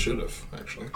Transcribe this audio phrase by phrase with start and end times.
[0.00, 0.86] Should have actually.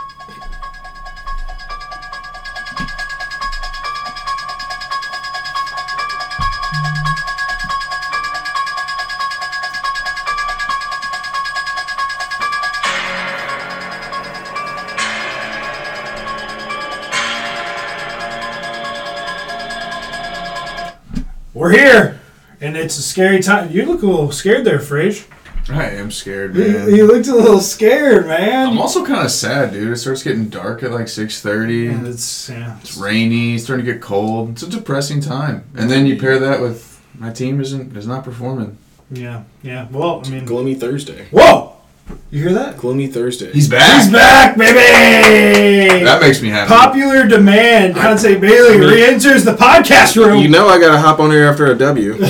[21.53, 22.21] We're here,
[22.63, 23.71] and it's a scary time.
[23.71, 25.27] You look a little scared there, Frage.
[25.69, 26.95] I am scared, You, man.
[26.95, 28.69] you looked a little scared, man.
[28.69, 29.93] I'm also kind of sad, dude.
[29.93, 31.85] It starts getting dark at like 6:30.
[32.05, 32.79] Yeah, it's yeah.
[32.81, 33.55] It's rainy.
[33.55, 34.51] It's starting to get cold.
[34.51, 35.65] It's a depressing time.
[35.75, 38.77] And then you pair that with my team isn't is not performing.
[39.11, 39.87] Yeah, yeah.
[39.91, 41.27] Well, I mean, Gloomy Thursday.
[41.31, 41.64] whoa!
[42.31, 42.79] You hear that?
[42.79, 43.53] Gloomy Thursday.
[43.53, 44.03] He's back.
[44.03, 46.03] He's back, baby!
[46.05, 46.69] That makes me happy.
[46.69, 47.95] Popular demand.
[47.95, 50.43] Dante Bailey I mean- re-enters the podcast room.
[50.43, 52.17] You know I gotta hop on here after a W.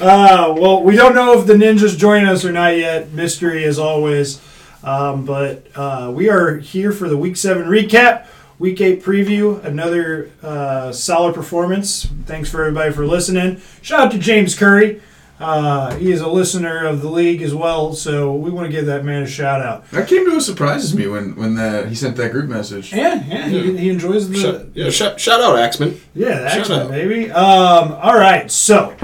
[0.00, 3.12] uh, well, we don't know if the ninjas join us or not yet.
[3.12, 4.40] Mystery as always.
[4.82, 8.26] Um, but uh, we are here for the Week Seven recap,
[8.58, 9.62] Week Eight preview.
[9.62, 12.06] Another uh, solid performance.
[12.24, 13.60] Thanks for everybody for listening.
[13.82, 15.02] Shout out to James Curry.
[15.40, 18.86] Uh, he is a listener of the league as well, so we want to give
[18.86, 19.88] that man a shout out.
[19.92, 22.92] That came to a surprises me when when that he sent that group message.
[22.92, 26.00] Yeah, yeah, He, he enjoys the Shout, yeah, shout, shout out Axman.
[26.14, 26.90] Yeah, the Shout X-Men, out.
[26.90, 27.30] baby.
[27.30, 28.96] Um, all right, so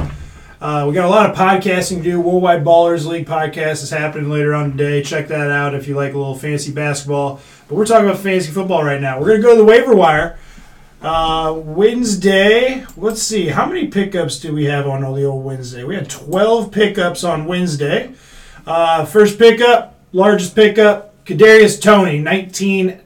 [0.61, 2.21] uh, we got a lot of podcasting to do.
[2.21, 5.03] Worldwide Ballers League podcast is happening later on today.
[5.03, 7.41] Check that out if you like a little fancy basketball.
[7.69, 9.21] But we're talking about fantasy football right now.
[9.21, 10.37] We're going to go to the waiver wire.
[11.05, 15.85] Uh, Wednesday, let's see, how many pickups do we have on the old Wednesday?
[15.85, 18.15] We had 12 pickups on Wednesday.
[18.67, 23.03] Uh, first pickup, largest pickup, Kadarius Toney, $19.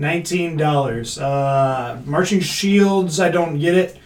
[0.00, 1.22] $19.
[1.22, 4.00] Uh, Marching Shields, I don't get it.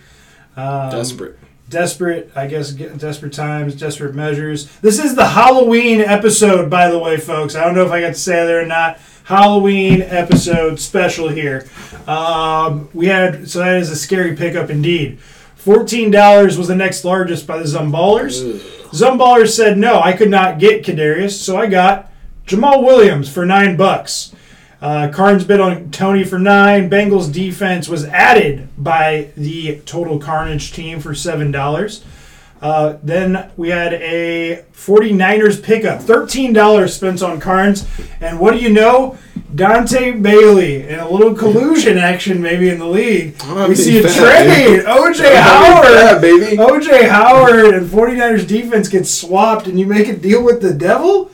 [0.55, 1.39] Um, Desperate.
[1.71, 4.71] Desperate, I guess, desperate times, desperate measures.
[4.81, 7.55] This is the Halloween episode, by the way, folks.
[7.55, 9.01] I don't know if I got to say that or not.
[9.27, 11.67] Halloween episode special here.
[12.07, 15.19] Um, we had, so that is a scary pickup indeed.
[15.59, 18.41] $14 was the next largest by the Zumballers.
[18.41, 18.61] Ugh.
[18.93, 22.13] Zumballers said no, I could not get Kadarius, so I got
[22.47, 24.33] Jamaal Williams for nine bucks.
[24.81, 26.89] Uh, Carnes bid on Toney for nine.
[26.89, 32.05] Bengals defense was added by the Total Carnage team for seven dollars.
[32.67, 37.87] Uh, then we had a 49ers pickup, $13 spent on Carnes.
[38.21, 39.17] And what do you know?
[39.55, 43.41] Dante Bailey in a little collusion action maybe in the league.
[43.69, 44.83] We see a happy trade.
[44.83, 45.87] fat, OJ Howard.
[45.87, 46.57] fat, baby.
[46.57, 51.31] OJ Howard and 49ers defense gets swapped and you make a deal with the devil?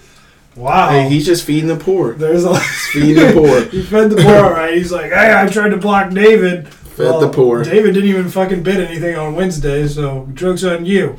[0.54, 0.90] Wow.
[0.90, 2.12] Hey, he's just feeding the poor.
[2.12, 2.62] There's a lot.
[2.62, 3.60] Feeding the poor.
[3.70, 4.74] he fed the poor, all right.
[4.74, 6.68] He's like, hey, I tried to block David.
[6.94, 7.64] Fed the poor.
[7.64, 11.16] David didn't even fucking bid anything on Wednesday, so joke's on you.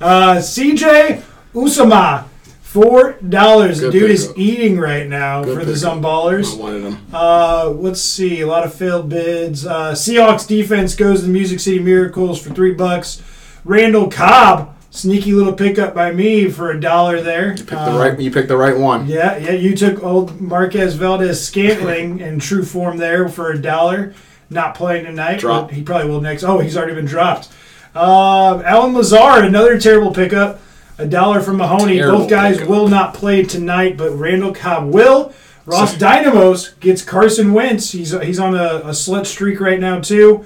[0.00, 1.22] Uh, CJ
[1.54, 2.24] Uzomah,
[2.62, 3.80] four dollars.
[3.80, 4.38] Dude is pickup.
[4.38, 5.72] eating right now Good for the.
[5.72, 6.54] Zumballers.
[6.56, 6.98] I wanted.
[7.12, 9.64] Uh, let's see, a lot of failed bids.
[9.66, 13.22] Uh, Seahawks defense goes to the Music City Miracles for three bucks.
[13.64, 17.52] Randall Cobb, sneaky little pickup by me for a dollar there.
[17.52, 18.20] You picked Uh, the right.
[18.20, 19.06] You picked the right one.
[19.06, 24.12] yeah, yeah, you took old Marquez Valdes-Scantling in true form there for a dollar.
[24.50, 25.40] Not playing tonight.
[25.40, 25.70] Drop.
[25.70, 26.44] He probably will next.
[26.44, 27.48] Oh, he's already been dropped.
[27.94, 30.60] Uh, Allen Lazard, another terrible pickup.
[30.98, 31.96] A dollar from Mahoney.
[31.98, 32.70] Terrible Both guys pickup.
[32.70, 35.32] will not play tonight, but Randall Cobb will.
[35.66, 37.90] Ross Dynamos gets Carson Wentz.
[37.92, 40.44] He's he's on a, a slut streak right now too.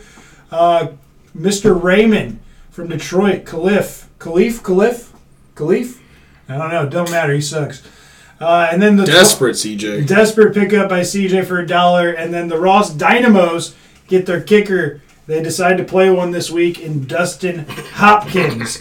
[0.50, 0.88] Uh,
[1.36, 1.80] Mr.
[1.80, 5.10] Raymond from Detroit, Kalif, Kalif, Kalif,
[5.54, 5.98] Kalif.
[6.48, 6.88] I don't know.
[6.88, 7.34] Don't matter.
[7.34, 7.82] He sucks.
[8.40, 10.06] Uh, and then the Desperate CJ.
[10.06, 13.74] desperate pickup by CJ for a dollar, and then the Ross Dynamos
[14.08, 15.00] get their kicker.
[15.26, 18.80] They decide to play one this week in Dustin Hopkins.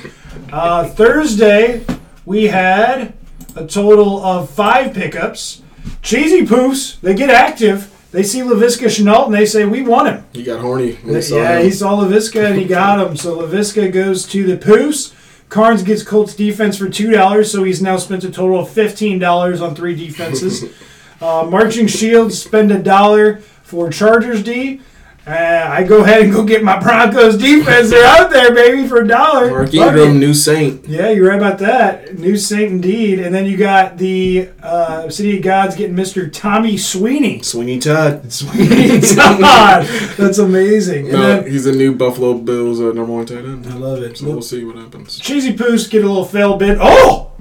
[0.52, 1.86] Uh, Thursday,
[2.26, 3.14] we had
[3.56, 5.62] a total of five pickups.
[6.02, 7.94] Cheesy Poofs, they get active.
[8.12, 10.26] They see Laviska Shenault and they say, We want him.
[10.32, 10.94] He got horny.
[10.94, 11.66] he saw Yeah, him.
[11.66, 13.18] he saw Laviska and he got him.
[13.18, 15.14] So Laviska goes to the Poofs.
[15.50, 19.20] Carnes gets Colts defense for two dollars, so he's now spent a total of fifteen
[19.20, 20.64] dollars on three defenses.
[21.22, 24.82] uh, Marching Shields spend a dollar for Chargers D.
[25.28, 27.90] Uh, I go ahead and go get my Broncos defense.
[27.90, 29.50] They're out there, baby, for a dollar.
[29.50, 30.88] Mark Ingram, new saint.
[30.88, 32.18] Yeah, you're right about that.
[32.18, 33.20] New Saint indeed.
[33.20, 36.32] And then you got the uh, City of Gods getting Mr.
[36.32, 37.42] Tommy Sweeney.
[37.42, 38.32] Sweeney Todd.
[38.32, 39.86] Sweeney Todd.
[40.16, 41.12] That's amazing.
[41.12, 43.68] No, then, he's the new Buffalo Bills uh, number one tight end.
[43.68, 44.20] I love it.
[44.20, 45.20] So we'll see what happens.
[45.20, 46.78] Cheesy Poos get a little fail bit.
[46.80, 47.34] Oh!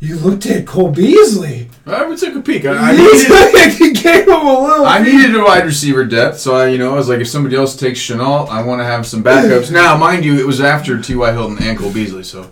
[0.00, 1.67] You looked at Cole Beasley.
[1.90, 2.64] I would take a peek.
[2.66, 4.86] I, I you, needed you gave him a little.
[4.86, 7.56] I needed a wide receiver depth, so I, you know, I was like, if somebody
[7.56, 9.70] else takes Shenault, I want to have some backups.
[9.70, 11.32] now, mind you, it was after T.Y.
[11.32, 12.50] Hilton and Cole Beasley, so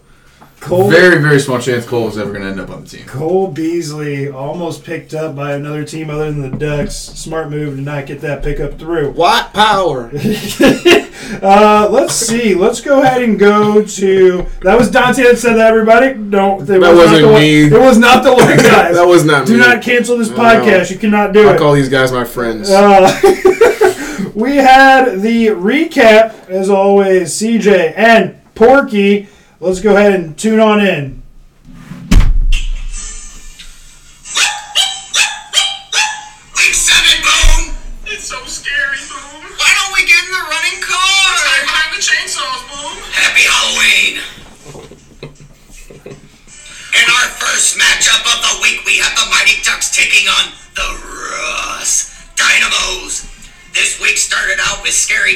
[0.61, 3.07] Cole, Very, very small chance Cole was ever going to end up on the team.
[3.07, 6.97] Cole Beasley almost picked up by another team other than the Ducks.
[6.97, 9.13] Smart move to not get that pickup through.
[9.13, 10.11] White power.
[11.43, 12.55] uh, let's see.
[12.55, 14.47] Let's go ahead and go to.
[14.63, 15.69] That was Dante that said that.
[15.69, 16.65] Everybody, don't.
[16.67, 17.71] That That wasn't not the me.
[17.71, 18.95] One, it was not the one, guys.
[18.97, 19.47] that was not me.
[19.47, 19.59] Do me.
[19.67, 20.37] not cancel this No.
[20.37, 20.91] podcast.
[20.91, 21.59] You cannot do I it.
[21.59, 22.71] call these guys my friends.
[22.71, 23.11] Uh,
[24.35, 29.29] we had the recap, as always, CJ and Porky.
[29.61, 31.23] Let's go ahead and tune on in.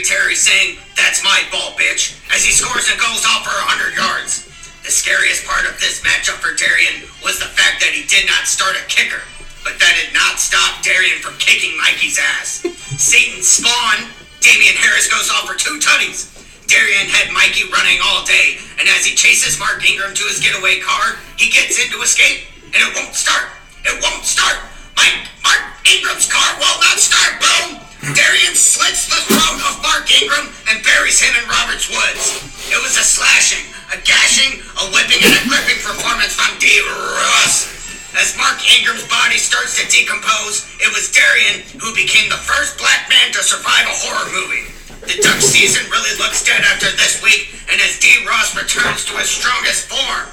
[0.03, 4.47] Terry saying, That's my ball, bitch, as he scores and goes off for 100 yards.
[4.85, 8.49] The scariest part of this matchup for Darian was the fact that he did not
[8.49, 9.21] start a kicker,
[9.61, 12.65] but that did not stop Darian from kicking Mikey's ass.
[12.97, 14.09] Satan Spawn,
[14.41, 16.33] Damien Harris goes off for two tutties.
[16.65, 20.81] Darian had Mikey running all day, and as he chases Mark Ingram to his getaway
[20.81, 23.53] car, he gets in to escape, and it won't start.
[23.85, 24.57] It won't start.
[24.97, 27.43] Mike, Mark Ingram's car will not start.
[27.43, 27.90] Boom!
[28.01, 32.41] Darian slits the throat of Mark Ingram and buries him in Roberts Woods.
[32.73, 33.61] It was a slashing,
[33.93, 36.81] a gashing, a whipping, and a gripping performance from D.
[36.81, 37.69] Russ.
[38.17, 43.05] As Mark Ingram's body starts to decompose, it was Darian who became the first black
[43.13, 44.73] man to survive a horror movie.
[45.05, 48.09] The Duck season really looks dead after this week, and as D.
[48.25, 50.25] Ross returns to his strongest form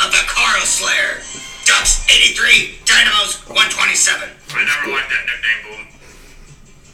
[0.00, 1.20] of the Carl Slayer.
[1.68, 4.32] Ducks 83, Dynamos 127.
[4.56, 5.91] I never liked that nickname, Boom.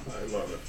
[0.08, 0.62] I love it.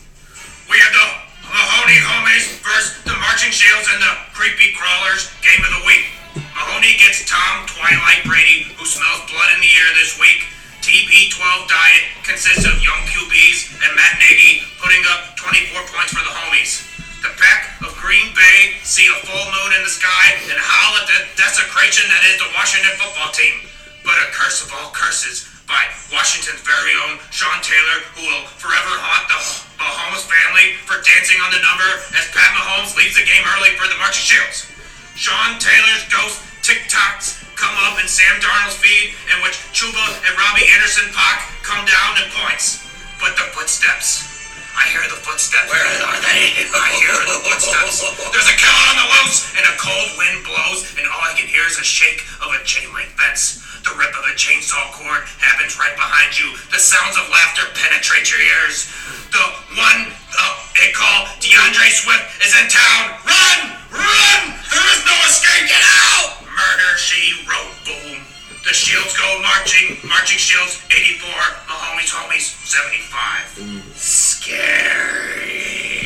[0.68, 1.08] We have the
[1.48, 6.12] Mahoney homies versus the Marching Shields and the Creepy Crawlers game of the week.
[6.36, 10.44] Mahoney gets Tom Twilight Brady, who smells blood in the air this week.
[10.84, 11.40] TB12
[11.72, 16.84] diet consists of young QBs and Matt Nagy putting up 24 points for the homies.
[17.24, 21.08] The pack of Green Bay see a full moon in the sky and howl at
[21.08, 23.64] the desecration that is the Washington football team.
[24.04, 28.90] But a curse of all curses by Washington's very own Sean Taylor, who will forever
[28.90, 29.40] haunt the
[29.78, 33.86] Mahomes family for dancing on the number as Pat Mahomes leaves the game early for
[33.86, 34.66] the Marching Shields.
[35.14, 40.66] Sean Taylor's ghost TikToks come up in Sam Darnold's feed, in which Chuba and Robbie
[40.74, 42.82] Anderson Pac come down and points.
[43.22, 44.26] But the footsteps.
[44.74, 45.70] I hear the footsteps.
[45.70, 46.66] Where are they?
[46.72, 48.00] I hear the footsteps.
[48.32, 51.46] There's a killer on the loose, and a cold wind blows, and all I can
[51.46, 53.60] hear is a shake of a chain link fence.
[53.84, 56.52] The rip of a chainsaw cord happens right behind you.
[56.72, 58.92] The sounds of laughter penetrate your ears.
[59.32, 59.46] The
[59.80, 63.16] one uh, they call D'Andre Swift is in town.
[63.24, 63.60] Run!
[63.92, 64.42] Run!
[64.72, 65.68] There is no escape!
[65.68, 66.44] Get out!
[66.44, 67.72] Murder, she wrote.
[67.88, 68.20] Boom.
[68.68, 69.98] The shields go marching.
[70.08, 71.30] Marching shields 84.
[71.68, 73.96] Mahomes homies 75.
[73.96, 75.40] Scary.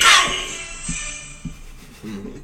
[0.02, 0.34] Boom!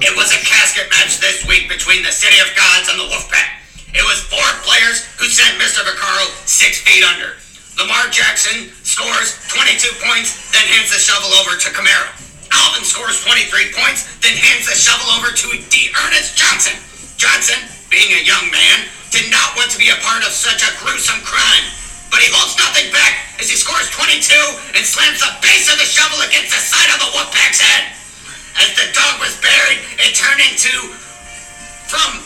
[0.00, 3.61] It was a casket match this week between the City of Gods and the Wolfpack.
[3.92, 5.84] It was four players who sent Mr.
[5.84, 7.36] Vaccaro six feet under.
[7.76, 12.08] Lamar Jackson scores 22 points, then hands the shovel over to Kamara.
[12.52, 15.92] Alvin scores 23 points, then hands the shovel over to D.
[16.04, 16.76] Ernest Johnson.
[17.20, 17.60] Johnson,
[17.92, 21.20] being a young man, did not want to be a part of such a gruesome
[21.24, 21.66] crime.
[22.08, 24.20] But he holds nothing back as he scores 22
[24.76, 27.92] and slams the base of the shovel against the side of the Wolfpack's head.
[28.60, 30.92] As the dog was buried, it turned into
[31.88, 32.20] from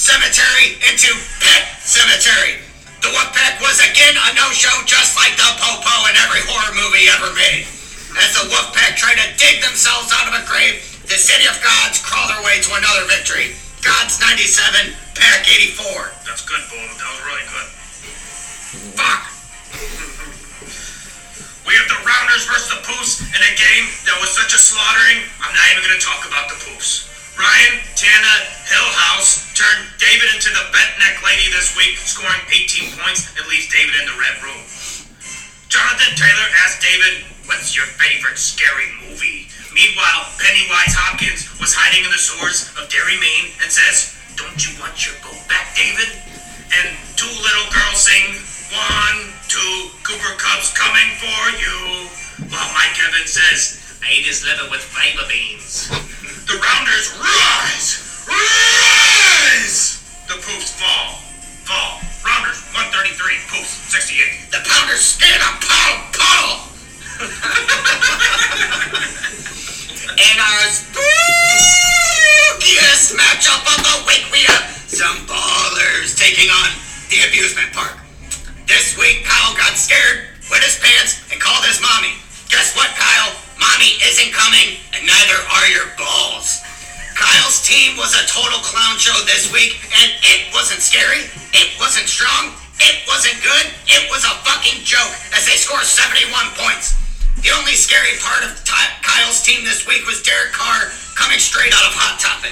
[0.00, 1.12] cemetery into
[1.44, 2.56] pet cemetery.
[3.04, 7.28] The Wolfpack was again a no-show just like the Popo in every horror movie ever
[7.36, 7.68] made.
[8.16, 12.00] As the Wolfpack tried to dig themselves out of a grave, the City of Gods
[12.00, 13.52] crawled their way to another victory.
[13.84, 16.16] Gods 97, Pack 84.
[16.24, 16.88] That's good, Boom.
[16.96, 17.68] That was really good.
[18.96, 19.22] Fuck!
[21.68, 25.22] We have the Rounders versus the Poofs in a game that was such a slaughtering,
[25.38, 27.09] I'm not even going to talk about the Poofs.
[27.38, 28.34] Ryan, Tana,
[28.66, 33.70] Hillhouse turned David into the bent neck lady this week, scoring 18 points and leaves
[33.70, 34.62] David in the red room.
[35.70, 39.50] Jonathan Taylor asked David, What's your favorite scary movie?
[39.74, 44.74] Meanwhile, Pennywise Hopkins was hiding in the sewers of Derry, Maine and says, Don't you
[44.82, 46.10] want your boat back, David?
[46.74, 48.38] And two little girls sing,
[48.74, 52.06] One, two, Cooper Kupp's coming for you.
[52.50, 55.90] While Mike Evans says, I ate his liver with fiber beans.
[56.50, 58.26] The Rounders rise!
[58.26, 60.02] Rise!
[60.26, 61.22] The Poofs fall.
[61.62, 62.02] Fall.
[62.26, 64.50] Rounders 133, Poofs 68.
[64.50, 66.66] The Pounders spin a puddle, puddle!
[89.30, 92.50] This week, and it wasn't scary, it wasn't strong,
[92.82, 96.26] it wasn't good, it was a fucking joke as they scored 71
[96.58, 96.98] points.
[97.38, 101.70] The only scary part of Ty- Kyle's team this week was Derek Carr coming straight
[101.70, 102.50] out of Hot Topic.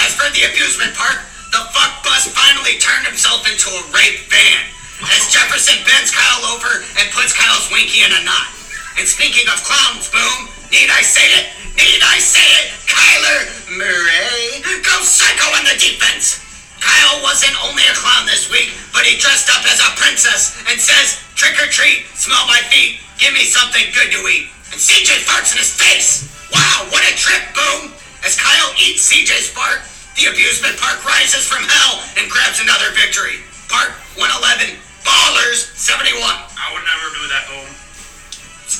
[0.00, 1.20] As for the amusement park,
[1.52, 4.64] the fuck bus finally turned himself into a rape van.
[5.12, 8.48] As Jefferson bends Kyle over and puts Kyle's winky in a knot.
[8.96, 11.46] And speaking of clowns, boom, need I say it?
[11.76, 12.72] Need I say it?
[12.88, 13.40] Kyler
[13.76, 16.40] Murray goes psycho on the defense.
[16.80, 20.80] Kyle wasn't only a clown this week, but he dressed up as a princess and
[20.80, 24.50] says, trick or treat, smell my feet, give me something good to eat.
[24.74, 26.26] And CJ farts in his face.
[26.50, 27.94] Wow, what a trip, boom.
[28.24, 29.84] As Kyle eats CJ's fart,
[30.16, 33.44] the amusement park rises from hell and grabs another victory.
[33.68, 36.18] Park 111, Ballers 71.
[36.18, 37.81] I would never do that, boom.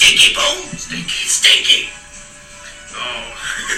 [0.03, 0.67] Stinky boom.
[0.75, 1.23] Stinky.
[1.31, 1.83] Stinky.
[2.91, 3.23] Oh.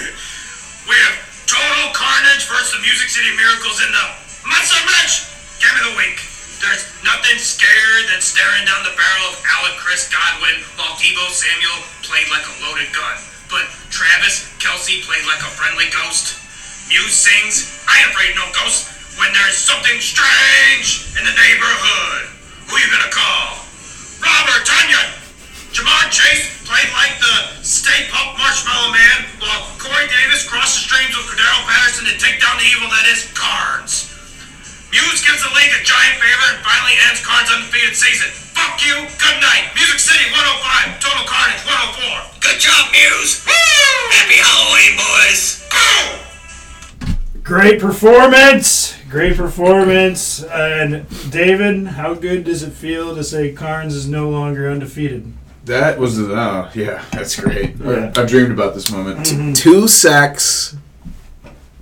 [0.89, 1.15] we have
[1.45, 4.05] Total Carnage versus the Music City Miracles in the
[4.49, 5.29] Monster Match.
[5.61, 6.17] Game of the week.
[6.65, 11.77] There's nothing scarier than staring down the barrel of Alec Chris Godwin while Deebo Samuel
[12.01, 13.21] played like a loaded gun.
[13.45, 16.41] But Travis Kelce played like a friendly ghost.
[16.89, 18.89] Muse sings, I ain't afraid no ghost,
[19.21, 22.33] when there's something strange in the neighborhood.
[22.65, 23.61] Who you gonna call?
[24.25, 25.24] Robert Tonyan!
[25.75, 31.11] Ja'Marr Chase played like the Stay Puft Marshmallow Man, while Corey Davis crossed the streams
[31.11, 34.07] with Cordarrelle Patterson to take down the evil that is Carnes.
[34.95, 38.31] Muse gives the league a giant favor and finally ends Carnes' undefeated season.
[38.55, 39.75] Fuck you, good night.
[39.75, 42.39] Music City 105, Total Carnage 104.
[42.39, 43.43] Good job, Muse.
[44.15, 45.59] Happy Halloween, boys.
[45.75, 46.23] Boom!
[47.43, 48.95] Great performance.
[49.11, 50.39] Great performance.
[50.39, 55.34] And David, how good does it feel to say Carnes is no longer undefeated?
[55.65, 57.75] That was the oh yeah, that's great.
[57.85, 58.11] Yeah.
[58.15, 59.19] I, have dreamed about this moment.
[59.19, 59.53] Mm-hmm.
[59.53, 60.75] Two sacks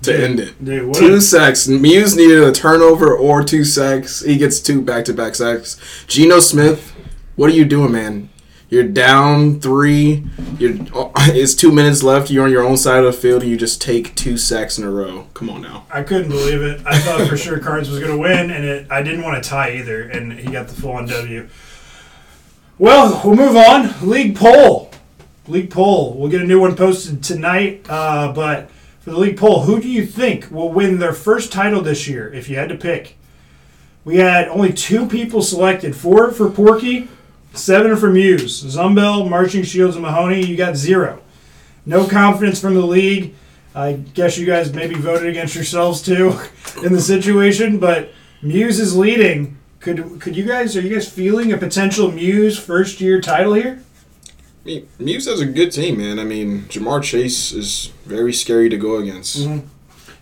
[0.02, 0.64] to end it.
[0.64, 1.68] Dude, Two a- sacks.
[1.68, 4.22] Muse needed a turnover or two sacks.
[4.22, 5.80] He gets two back to back sacks.
[6.08, 6.94] Geno Smith,
[7.36, 8.30] what are you doing, man?
[8.70, 10.26] You're down three.
[10.58, 10.74] You're
[11.18, 12.32] it's two minutes left.
[12.32, 14.84] You're on your own side of the field, and you just take two sacks in
[14.84, 15.28] a row.
[15.36, 15.86] Come on now.
[15.92, 16.82] I couldn't believe it.
[16.86, 19.48] I thought for sure Carnes was going to win, and it, I didn't want to
[19.48, 21.48] tie either, and he got the full on W.
[22.80, 24.10] Well, we'll move on.
[24.10, 24.90] League poll.
[25.48, 26.16] League poll.
[26.16, 27.86] We'll get a new one posted tonight.
[27.88, 31.82] Uh, but for the league poll, who do you think will win their first title
[31.82, 32.34] this year?
[32.34, 33.18] If you had to pick,
[34.04, 37.10] we had only two people selected: four for Porky,
[37.54, 40.44] seven for Muse, Zumbel, Marching Shields, and Mahoney.
[40.44, 41.22] You got zero.
[41.86, 43.36] No confidence from the league.
[43.76, 46.40] I guess you guys maybe voted against yourselves too
[46.84, 48.12] in the situation, but
[48.42, 49.60] Muse is leading.
[49.84, 53.84] Could could you guys are you guys feeling a potential Muse first year title here?
[54.64, 56.20] I mean, Muse has a good team, man.
[56.20, 59.46] I mean, Ja'Marr Chase is very scary to go against.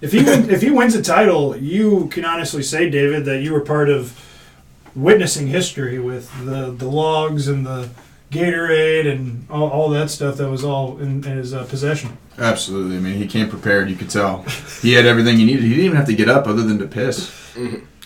[0.02, 3.54] If he win, if he wins a title, you can honestly say, David, that you
[3.54, 4.20] were part of
[4.96, 7.90] witnessing history with the the logs and the
[8.32, 12.18] Gatorade and all, all that stuff that was all in, in his uh, possession.
[12.40, 12.98] Absolutely.
[12.98, 13.92] I mean, he came prepared.
[13.92, 14.42] You could tell.
[14.82, 15.62] He had everything he needed.
[15.62, 17.30] He didn't even have to get up other than to piss.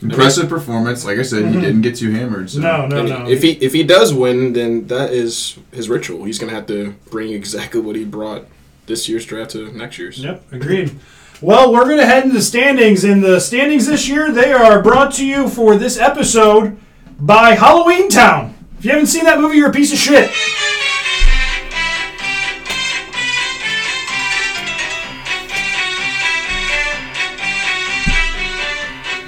[0.02, 1.06] Impressive performance.
[1.06, 1.62] Like I said, he mm-hmm.
[1.62, 2.50] didn't get too hammered.
[2.50, 2.60] So.
[2.60, 3.28] No, no, And no.
[3.28, 6.25] If he if he does win, then that is his ritual.
[6.25, 8.46] He's gonna have to bring exactly what he brought
[8.88, 10.20] this year's draft to next year's.
[10.20, 11.00] Yep, agreed.
[11.42, 14.82] Well, we're going to head into the standings, and the standings this year they are
[14.82, 16.78] brought to you for this episode
[17.20, 18.56] by Halloween Town.
[18.80, 20.32] If you haven't seen that movie, you're a piece of shit.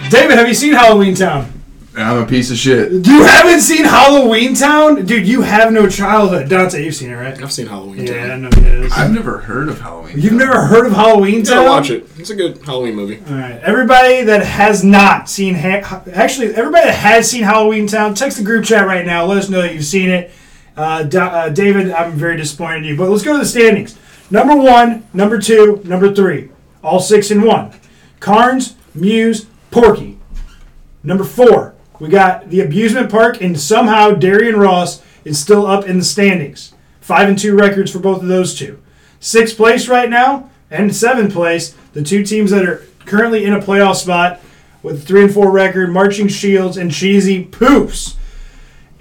[0.09, 1.51] David, have you seen Halloween Town?
[1.95, 2.91] I'm a piece of shit.
[3.07, 5.27] You haven't seen Halloween Town, dude.
[5.27, 6.47] You have no childhood.
[6.47, 7.41] Dante, you've seen it, right?
[7.41, 8.05] I've seen Halloween.
[8.05, 8.49] Yeah, I know.
[8.61, 10.13] Yeah, I've never heard of Halloween.
[10.19, 11.55] You've never heard of Halloween You Town?
[11.65, 12.07] gotta watch it.
[12.17, 13.19] It's a good Halloween movie.
[13.27, 18.13] All right, everybody that has not seen, ha- actually, everybody that has seen Halloween Town,
[18.13, 19.25] text the group chat right now.
[19.25, 20.31] Let us know that you've seen it.
[20.77, 23.97] Uh, Da- uh, David, I'm very disappointed in you, but let's go to the standings.
[24.29, 26.49] Number one, number two, number three,
[26.83, 27.71] all six in one.
[28.19, 30.17] Carnes, Muse, Porky.
[31.03, 35.97] Number four, we got the abusement park, and somehow Darian Ross is still up in
[35.97, 36.73] the standings.
[37.01, 38.81] Five and two records for both of those two.
[39.19, 43.59] Sixth place right now, and seventh place, the two teams that are currently in a
[43.59, 44.39] playoff spot
[44.83, 48.15] with three and four record, Marching Shields and Cheesy Poofs.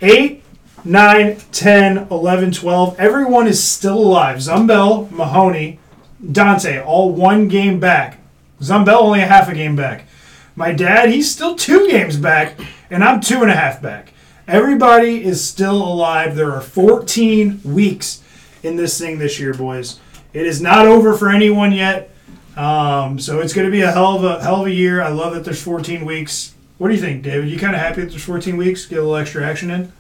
[0.00, 0.42] Eight,
[0.85, 3.00] 9, 10, 11, 12.
[3.00, 4.38] Everyone is still alive.
[4.38, 5.80] Zumbel, Mahoney,
[6.32, 8.20] Dante, all one game back.
[8.61, 10.05] Zumbel only a half a game back.
[10.56, 12.58] My dad, he's still two games back,
[12.90, 14.14] and I'm two and a half back.
[14.48, 16.34] Everybody is still alive.
[16.34, 18.22] There are 14 weeks
[18.62, 20.00] in this thing this year, boys.
[20.32, 22.10] It is not over for anyone yet.
[22.56, 25.02] Um, so it's going to be a hell of a hell of a year.
[25.02, 26.54] I love that there's 14 weeks.
[26.78, 27.50] What do you think, David?
[27.50, 28.86] You kind of happy that there's 14 weeks?
[28.86, 29.92] Get a little extra action in.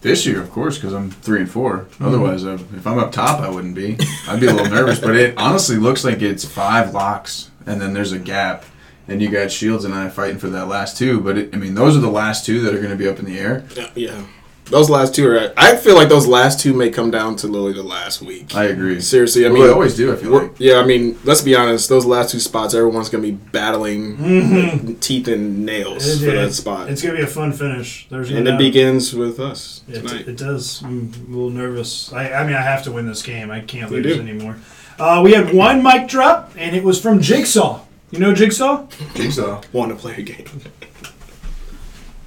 [0.00, 3.40] This year, of course, because I'm three and 4 Otherwise, uh, if I'm up top,
[3.40, 3.98] I wouldn't be.
[4.28, 5.00] I'd be a little nervous.
[5.00, 8.64] But it honestly looks like it's five locks, and then there's a gap,
[9.08, 11.20] and you got Shields and I fighting for that last two.
[11.20, 13.18] But it, I mean, those are the last two that are going to be up
[13.18, 13.64] in the air.
[13.74, 14.24] Yeah, yeah.
[14.66, 15.50] Those last two are.
[15.56, 18.54] I feel like those last two may come down to literally the last week.
[18.54, 19.00] I agree.
[19.00, 20.12] Seriously, I Well, mean, they always do.
[20.12, 20.52] I feel like.
[20.58, 20.74] yeah.
[20.74, 21.88] I mean, let's be honest.
[21.88, 27.00] Those last two spots, everyone's gonna be battling teeth and nails for that spot, It's
[27.02, 28.06] going to be a fun finish.
[28.10, 28.58] There's no and it doubt.
[28.58, 30.28] begins with us It, tonight.
[30.28, 30.82] it does.
[30.84, 32.12] I'm a little nervous.
[32.12, 33.50] I, I mean, I have to win this game.
[33.50, 34.20] I can't You lose do.
[34.22, 34.56] anymore.
[34.98, 37.80] Uh, we had one mic drop, and it was from Jigsaw.
[38.10, 38.86] You know Jigsaw?
[39.14, 39.60] Jigsaw.
[39.72, 40.46] Want to play a game?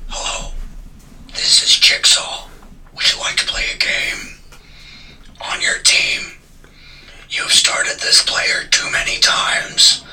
[0.09, 0.51] Hello,
[1.33, 2.47] this is Jigsaw.
[2.93, 4.37] Would you like to play a game?
[5.51, 6.37] On your team,
[7.31, 10.03] you've started this player too many times.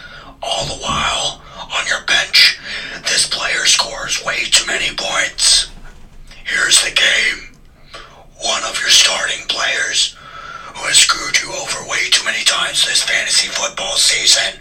[0.43, 1.43] All the while,
[1.77, 2.59] on your bench,
[3.03, 5.71] this player scores way too many points.
[6.45, 7.57] Here's the game.
[8.41, 10.17] One of your starting players,
[10.75, 14.61] who has screwed you over way too many times this fantasy football season,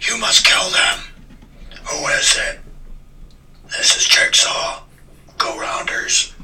[0.00, 0.98] you must kill them.
[1.86, 2.58] Who is it?
[3.70, 4.80] This is Jigsaw.
[5.38, 6.34] Go Rounders.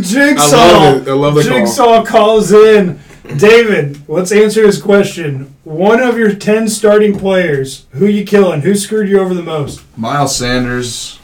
[0.00, 0.56] Jigsaw.
[0.56, 1.08] I love it.
[1.08, 1.58] I love the call.
[1.58, 3.00] Jigsaw calls in.
[3.38, 5.54] David, let's answer his question.
[5.64, 8.60] One of your 10 starting players, who you killing?
[8.60, 9.82] Who screwed you over the most?
[9.96, 11.18] Miles Sanders.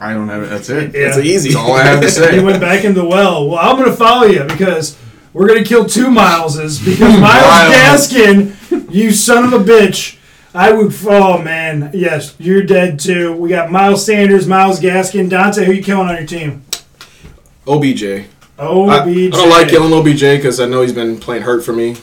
[0.00, 0.46] I don't have it.
[0.46, 0.94] That's it.
[0.94, 1.08] Yeah.
[1.08, 1.50] It's easy.
[1.52, 2.36] That's all I have to say.
[2.36, 3.48] He went back in the well.
[3.48, 4.96] Well, I'm going to follow you because
[5.38, 8.12] we're going to kill two Mileses because Miles Miles.
[8.12, 10.16] Gaskin, you son of a bitch.
[10.54, 10.92] I would.
[11.06, 13.34] Oh man, yes, you're dead too.
[13.36, 15.64] We got Miles Sanders, Myles Gaskin, Dante.
[15.64, 16.64] Who you killing on your team?
[17.66, 18.26] OBJ.
[18.58, 21.72] Oh, I, I don't like killing OBJ because I know he's been playing hurt for
[21.72, 21.94] me,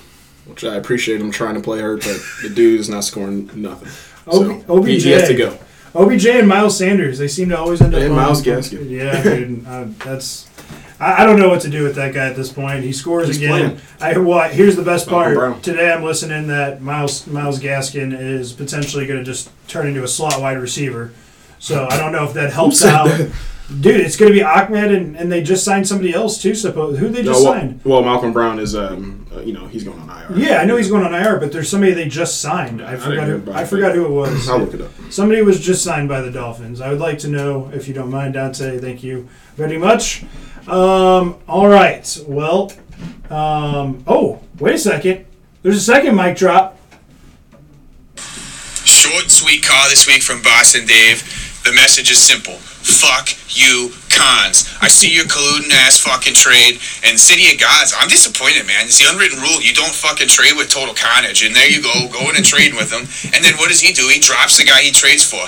[0.46, 3.90] which I appreciate him trying to play hurt, but the dude is not scoring nothing.
[4.32, 5.38] So O- he, has to OBJ.
[5.38, 5.58] go.
[6.00, 7.18] OBJ and Miles Sanders.
[7.18, 8.02] They seem to always end up.
[8.02, 8.90] And Myles Gaskin.
[8.90, 9.66] Yeah, dude.
[9.68, 10.48] uh, that's.
[11.00, 12.84] I, I don't know what to do with that guy at this point.
[12.84, 13.78] He scores He's again.
[13.78, 13.82] playing.
[14.00, 15.62] I well, here's the best part.
[15.64, 20.08] Today I'm listening that Miles Myles Gaskin is potentially going to just turn into a
[20.08, 21.12] slot wide receiver.
[21.60, 23.08] So I don't know if that helps out.
[23.08, 23.32] that?
[23.82, 26.54] Dude, it's going to be Ahmed, and, and they just signed somebody else too.
[26.54, 27.82] Suppose who they No, just well, signed?
[27.84, 30.38] well, Malcolm Brown is, um, uh, you know, he's going on IR.
[30.38, 32.80] Yeah, I know he's going on IR, but there's somebody they just signed.
[32.80, 33.52] I forgot who.
[33.52, 34.48] I forgot who it was.
[34.48, 34.92] I'll look it up.
[35.10, 36.80] Somebody was just signed by the Dolphins.
[36.80, 38.78] I would like to know if you don't mind, Dante.
[38.78, 40.24] Thank you very much.
[40.68, 42.24] Um, all right.
[42.28, 42.72] Well,
[43.30, 45.26] um, oh, wait a second.
[45.62, 46.78] There's a second mic drop.
[48.16, 51.24] Short, sweet call this week from Boston Dave.
[51.64, 52.54] The message is simple.
[52.54, 54.72] Fuck you, cons.
[54.80, 56.80] I see your colluding ass fucking trade.
[57.04, 58.88] And City of Gods, I'm disappointed, man.
[58.88, 59.60] It's the unwritten rule.
[59.60, 61.44] You don't fucking trade with total carnage.
[61.44, 63.04] And there you go, going and trading with him.
[63.36, 64.08] And then what does he do?
[64.08, 65.44] He drops the guy he trades for.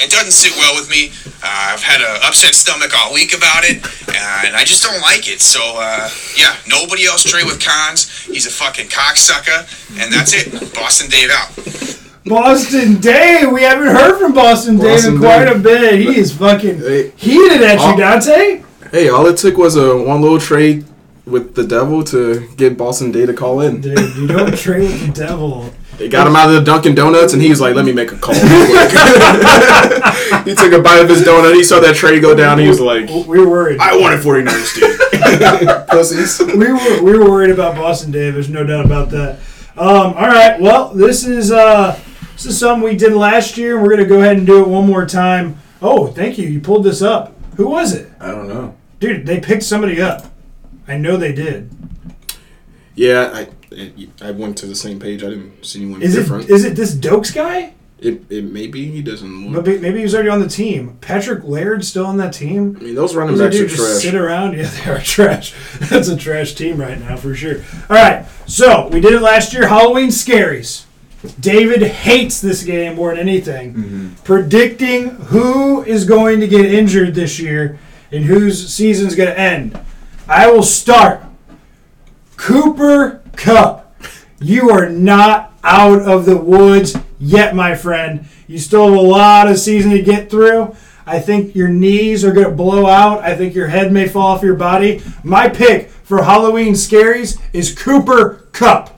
[0.00, 1.12] It doesn't sit well with me.
[1.42, 3.76] Uh, I've had an upset stomach all week about it,
[4.08, 5.40] and I just don't like it.
[5.40, 8.08] So, uh, yeah, nobody else trade with Cons.
[8.24, 9.68] He's a fucking cocksucker,
[10.00, 10.74] and that's it.
[10.74, 12.05] Boston Dave out.
[12.26, 13.50] Boston Dave.
[13.52, 15.56] We haven't heard from Boston, Dave in quite Dave.
[15.56, 16.00] a bit.
[16.00, 17.12] He is fucking Hey.
[17.16, 17.96] heated at you, Oh.
[17.96, 18.62] Dante.
[18.92, 20.84] Hey, all it took was a one little trade
[21.24, 23.80] with the devil to get Boston Day to call in.
[23.80, 25.72] Dude, you don't trade with the devil.
[25.98, 28.12] They got him out of the Dunkin' Donuts, and he was like, "Let me make
[28.12, 28.34] a call."
[30.44, 31.54] he took a bite of his donut.
[31.54, 32.58] He saw that trade go down.
[32.58, 33.78] He was like, We were worried.
[33.80, 36.38] "I wanted 49ers, dude." Pussies.
[36.54, 38.34] we were we were worried about Boston Dave.
[38.34, 39.38] There's no doubt about that.
[39.78, 40.60] Um, all right.
[40.60, 41.98] Well, this is uh,
[42.36, 44.68] this is something we did last year, and we're gonna go ahead and do it
[44.68, 45.58] one more time.
[45.82, 46.46] Oh, thank you.
[46.48, 47.34] You pulled this up.
[47.56, 48.74] Who was it, I don't know.
[49.00, 49.26] dude?
[49.26, 50.26] They picked somebody up.
[50.88, 51.70] I know they did.
[52.94, 53.48] Yeah, I
[54.22, 55.22] I went to the same page.
[55.22, 56.44] I didn't see anyone Is different.
[56.44, 57.72] it is it this Dokes guy?
[57.98, 59.66] It, it maybe he doesn't But look.
[59.66, 60.98] may- maybe he was already on the team.
[61.00, 62.76] Patrick Laird still on that team.
[62.78, 64.02] I mean, those running Those backs are trash.
[64.02, 64.54] sit around.
[64.58, 65.54] Yeah, they are trash.
[65.80, 67.56] That's a trash team right now for sure.
[67.88, 69.66] All right, so we did it last year.
[69.68, 70.84] Halloween scaries.
[71.40, 73.74] David hates this game more than anything.
[73.74, 74.14] Mm-hmm.
[74.24, 77.78] Predicting who is going to get injured this year
[78.12, 79.78] and whose season's going to end.
[80.28, 81.22] I will start.
[82.36, 83.94] Cooper Kupp.
[84.40, 88.26] You are not out of the woods yet, my friend.
[88.46, 90.76] You still have a lot of season to get through.
[91.06, 93.20] I think your knees are going to blow out.
[93.20, 95.02] I think your head may fall off your body.
[95.22, 98.95] My pick for Halloween scaries is Cooper Kupp.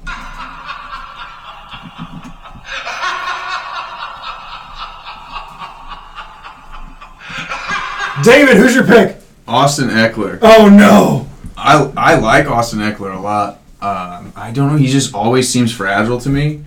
[8.23, 9.17] David, who's your pick?
[9.47, 10.39] Austin Ekeler.
[10.43, 11.29] Oh no.
[11.57, 13.61] I I like Austin Ekeler a lot.
[13.81, 14.77] Um, I don't know.
[14.77, 16.65] He just always seems fragile to me,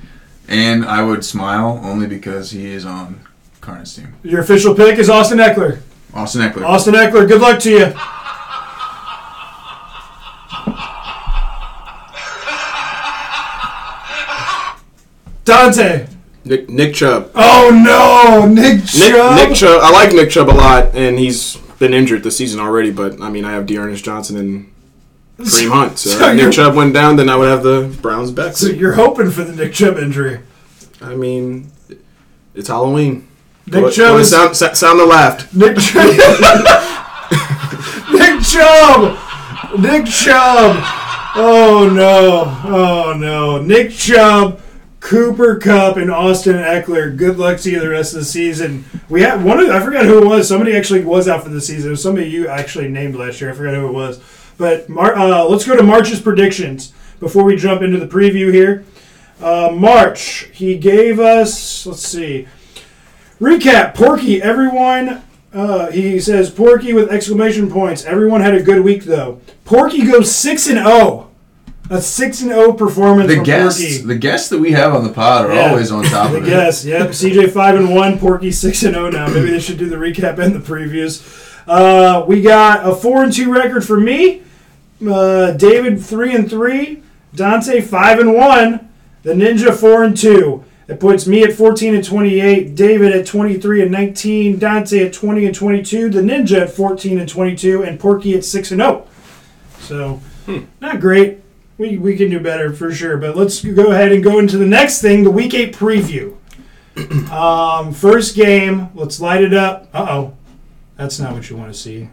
[0.48, 3.22] and I would smile only because he is on
[3.60, 4.14] Karna's team.
[4.24, 5.82] Your official pick is Austin Ekeler.
[6.14, 6.66] Austin Ekeler.
[6.66, 7.94] Austin Ekeler, good luck to you.
[15.44, 16.08] Dante.
[16.44, 17.32] Nick, Nick Chubb.
[17.36, 19.36] Oh no, Nick Chubb.
[19.36, 19.80] Nick Chubb.
[19.84, 22.92] I like Nick Chubb a lot, and he's been injured this season already.
[22.92, 24.74] But I mean, I have D'Ernest Johnson and
[25.38, 26.00] Kareem Hunt.
[26.00, 28.56] So, So if Nick Chubb went down, then I would have the Browns back.
[28.58, 30.40] So you're hoping for the Nick Chubb injury.
[31.02, 31.72] I mean,
[32.56, 33.28] it's Halloween.
[33.68, 35.54] Nick Go- Chubb go sound, sound the laugh.
[35.54, 36.08] Nick Chubb.
[38.12, 39.18] Nick Chubb.
[39.80, 40.78] Nick Chubb.
[41.36, 42.60] Oh no.
[42.66, 43.62] Oh no.
[43.62, 44.60] Nick Chubb,
[45.02, 47.18] Cooper Kupp, and Austin Ekeler.
[47.18, 48.86] Good luck to you the rest of the season.
[49.10, 50.48] We had one of I forgot who it was.
[50.48, 51.90] Somebody actually was out for the season.
[51.90, 53.50] It was somebody you actually named last year.
[53.50, 54.22] I forgot who it was.
[54.58, 58.86] But Mar- uh, let's go to March's predictions before we jump into the preview here.
[59.42, 61.86] Uh, March, he gave us.
[61.86, 62.48] Let's see.
[63.42, 65.24] Recap: Porky, everyone.
[65.52, 68.06] Uh, he says Porky with exclamation points.
[68.06, 69.42] Everyone had a good week though.
[69.66, 71.31] Porky goes six and zero.
[71.94, 74.06] A six and zero performance the from guests, Porky.
[74.08, 75.70] the guests that we have on the pod are Yeah.
[75.70, 76.50] always on top I of it.
[76.50, 76.86] guess.
[76.86, 77.10] Yep.
[77.14, 78.18] CJ five and one.
[78.18, 79.28] Porky six and zero now.
[79.28, 81.22] Maybe they should do the recap and the previews.
[81.68, 84.42] Uh, we got a four and two record for me.
[85.06, 87.04] Uh, David three and three.
[87.36, 88.88] Dante five and one.
[89.24, 90.64] The Ninja four and two.
[90.88, 95.46] It puts me at 14 and 28, David at 23 and 19, Dante at 20
[95.46, 99.04] and 22, the Ninja at 14 and 22, and Porky at 6 and 0.
[99.80, 100.20] So,
[100.82, 101.38] not great.
[101.82, 103.18] We, we can do better for sure.
[103.18, 106.38] But let's go ahead and go into the next thing the Week 8 preview.
[107.32, 109.90] um, first game, let's light it up.
[109.92, 110.38] Uh oh.
[110.96, 112.10] That's not what you want to see.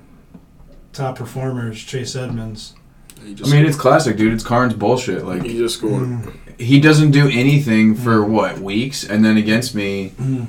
[0.95, 2.77] Top performers, Chase Edmonds.
[3.23, 4.33] I just, mean, it's classic, dude.
[4.33, 5.27] It's Karn's bullshit.
[5.27, 6.03] Like he just scored.
[6.03, 6.33] Mm.
[6.59, 10.47] he doesn't do anything for what weeks, and then against me, Mm.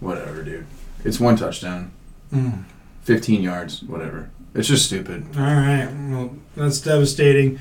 [0.00, 0.66] whatever, dude.
[1.04, 1.92] It's one touchdown,
[2.34, 2.64] Mm.
[3.02, 4.30] fifteen yards, whatever.
[4.54, 5.26] It's just stupid.
[5.36, 5.88] All right.
[6.10, 7.60] Well, that's devastating.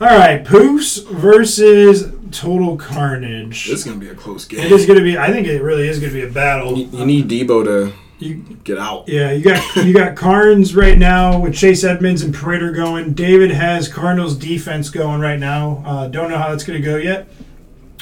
[0.00, 0.44] All right.
[0.44, 3.66] Poofs versus Total Carnage.
[3.68, 4.60] This is gonna be a close game.
[4.60, 5.16] It is to be.
[5.18, 6.76] I think it really is going to be a battle.
[6.76, 9.08] You, you need Deebo to You- get out.
[9.08, 13.12] yeah, you got you got Carnes right now with Chase Edmonds and Prater going.
[13.14, 15.82] David has Cardinals defense going right now.
[15.86, 17.28] Uh, don't know how that's going to go yet.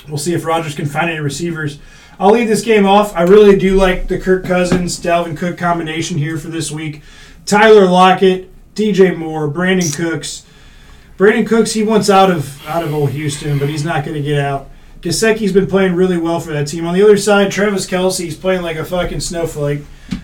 [0.09, 1.79] We'll see if Rodgers can find any receivers.
[2.19, 3.15] I'll leave this game off.
[3.17, 7.03] I really do like the Kirk Cousins Dalvin Cook combination here for this week.
[7.47, 10.45] Tyler Lockett, DJ Moore, Brandin Cooks.
[11.21, 14.23] Brandin Cooks, he wants out of out of old Houston, but he's not going to
[14.23, 14.71] get out.
[15.03, 16.87] Gasecki's been playing really well for that team.
[16.87, 19.83] On the other side, Travis Kelce's playing like a fucking snowflake.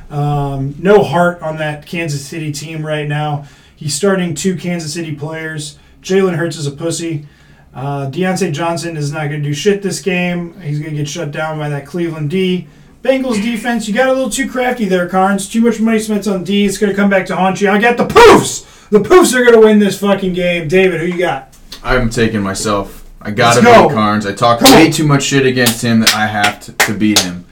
[0.09, 3.45] Um, no heart on that Kansas City team right now.
[3.77, 5.79] He's starting two Kansas City players.
[6.01, 7.27] Jalen Hurts is a pussy.
[7.75, 10.59] Uh, Diontae Johnson is not going to do shit this game.
[10.63, 12.69] He's going to get shut down by that Cleveland D.
[13.07, 15.49] Bengals defense, you got a little too crafty there, Carnes.
[15.49, 16.67] Too much money spent on D.
[16.67, 17.71] It's going to come back to haunt you.
[17.71, 18.89] I got the Poofs.
[18.91, 20.67] The Poofs are going to win this fucking game.
[20.67, 21.57] David, who you got?
[21.85, 23.09] I'm taking myself.
[23.21, 23.89] I gotta Let's go.
[23.89, 24.27] beat Carnes.
[24.27, 24.93] I talk way on.
[24.93, 27.45] too much shit against him that I have to, to beat him.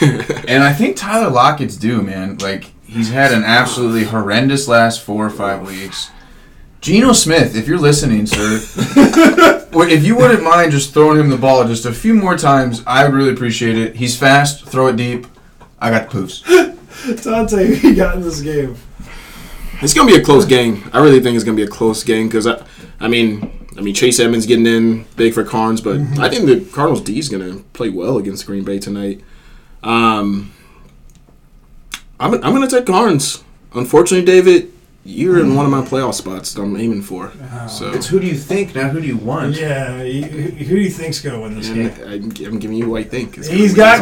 [0.48, 2.38] and I think Tyler Lockett's due, man.
[2.38, 6.10] Like he's had an absolutely horrendous last four or five weeks.
[6.80, 8.58] Geno Smith, if you're listening, sir,
[9.72, 13.04] if you wouldn't mind just throwing him the ball just a few more times, I
[13.04, 13.96] would really appreciate it.
[13.96, 15.26] He's fast, throw it deep.
[15.78, 17.22] I got the poofs.
[17.24, 18.76] Dante, who you he got in this game?
[19.82, 20.88] It's gonna be a close game.
[20.92, 22.64] I really think it's gonna be a close game because I,
[22.98, 26.60] I mean, I mean Chase Edmonds getting in big for Carnes, but I think the
[26.72, 29.22] Cardinals D is gonna play well against Green Bay tonight.
[29.82, 30.52] Um,
[32.18, 33.42] I'm I'm gonna take Carnes.
[33.74, 34.72] Unfortunately, David,
[35.10, 35.56] you're in mm-hmm.
[35.56, 37.32] one of my playoff spots that I'm aiming for.
[37.68, 39.56] So It's who do you think, not who do you want.
[39.56, 42.06] Yeah, you- who do you think's going to win this and game?
[42.06, 43.36] I'm, I'm giving you who I think.
[43.38, 43.98] is gonna He's win got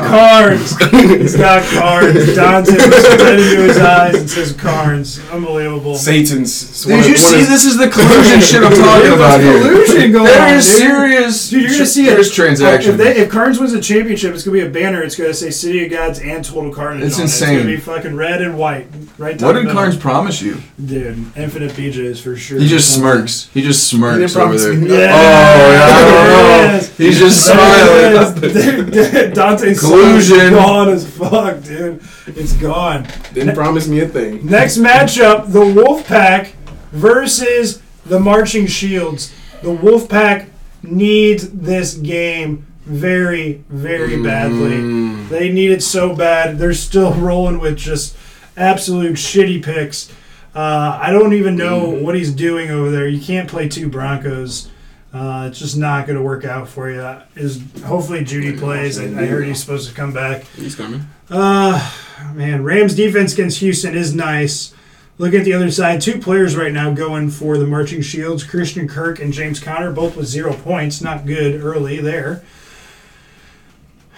[0.53, 0.91] this game.
[0.91, 1.21] cards.
[1.23, 2.35] He's got cards.
[2.37, 5.21] Dante looks right into his eyes and says cards.
[5.31, 5.95] Unbelievable.
[5.97, 6.85] Satan's.
[6.85, 9.59] Did you see this is the collusion shit I'm talking about here?
[9.61, 10.77] collusion going There on, There is dude.
[10.77, 12.35] serious Dude, you're gonna see serious it.
[12.35, 12.91] transaction.
[12.93, 15.03] If, they, if Carnes wins a championship, it's gonna be a banner.
[15.03, 17.05] It's gonna say City of Gods and Total Carnage.
[17.05, 17.25] It's on it.
[17.25, 17.55] insane.
[17.55, 19.39] It's gonna be fucking red and white, right?
[19.39, 19.81] down what the did middle.
[19.83, 20.61] Carnes promise you?
[20.99, 22.59] Dude, infinite BJ's for sure.
[22.59, 23.49] He just um, smirks.
[23.55, 24.75] He just smirks over promise there.
[24.75, 24.97] me Yeah.
[24.97, 26.73] Oh, yeah, I don't know.
[26.73, 26.97] Yes.
[26.97, 28.43] He's just There smiling.
[28.43, 28.93] it is.
[29.13, 30.55] Dude, Dante's Collusion.
[30.55, 32.03] gone as fuck, dude.
[32.27, 33.07] It's gone.
[33.33, 34.45] Didn't promise me a thing.
[34.45, 36.55] Next matchup: the Wolfpack
[36.91, 39.33] versus the Marching Shields.
[39.63, 40.49] The Wolfpack
[40.83, 44.25] needs this game very, very mm-hmm.
[44.25, 45.29] badly.
[45.29, 46.59] They need it so bad.
[46.59, 48.17] They're still rolling with just
[48.57, 50.11] absolute shitty picks.
[50.55, 53.07] Uh, I don't even know what he's doing over there.
[53.07, 54.71] You can't play two Broncos.
[55.13, 57.21] Uh, it's just not going to work out for you.
[57.35, 58.99] Is hopefully Judy plays.
[58.99, 60.45] I, I heard he's supposed to come back.
[60.57, 61.03] He's coming.
[61.31, 61.93] Uh,
[62.35, 64.75] man, Rams defense against Houston is nice.
[65.17, 66.01] Look at the other side.
[66.01, 70.17] Two players right now going for the Marching Shields Christian Kirk and James Conner, both
[70.17, 71.01] with zero points.
[71.01, 72.45] Not good early there.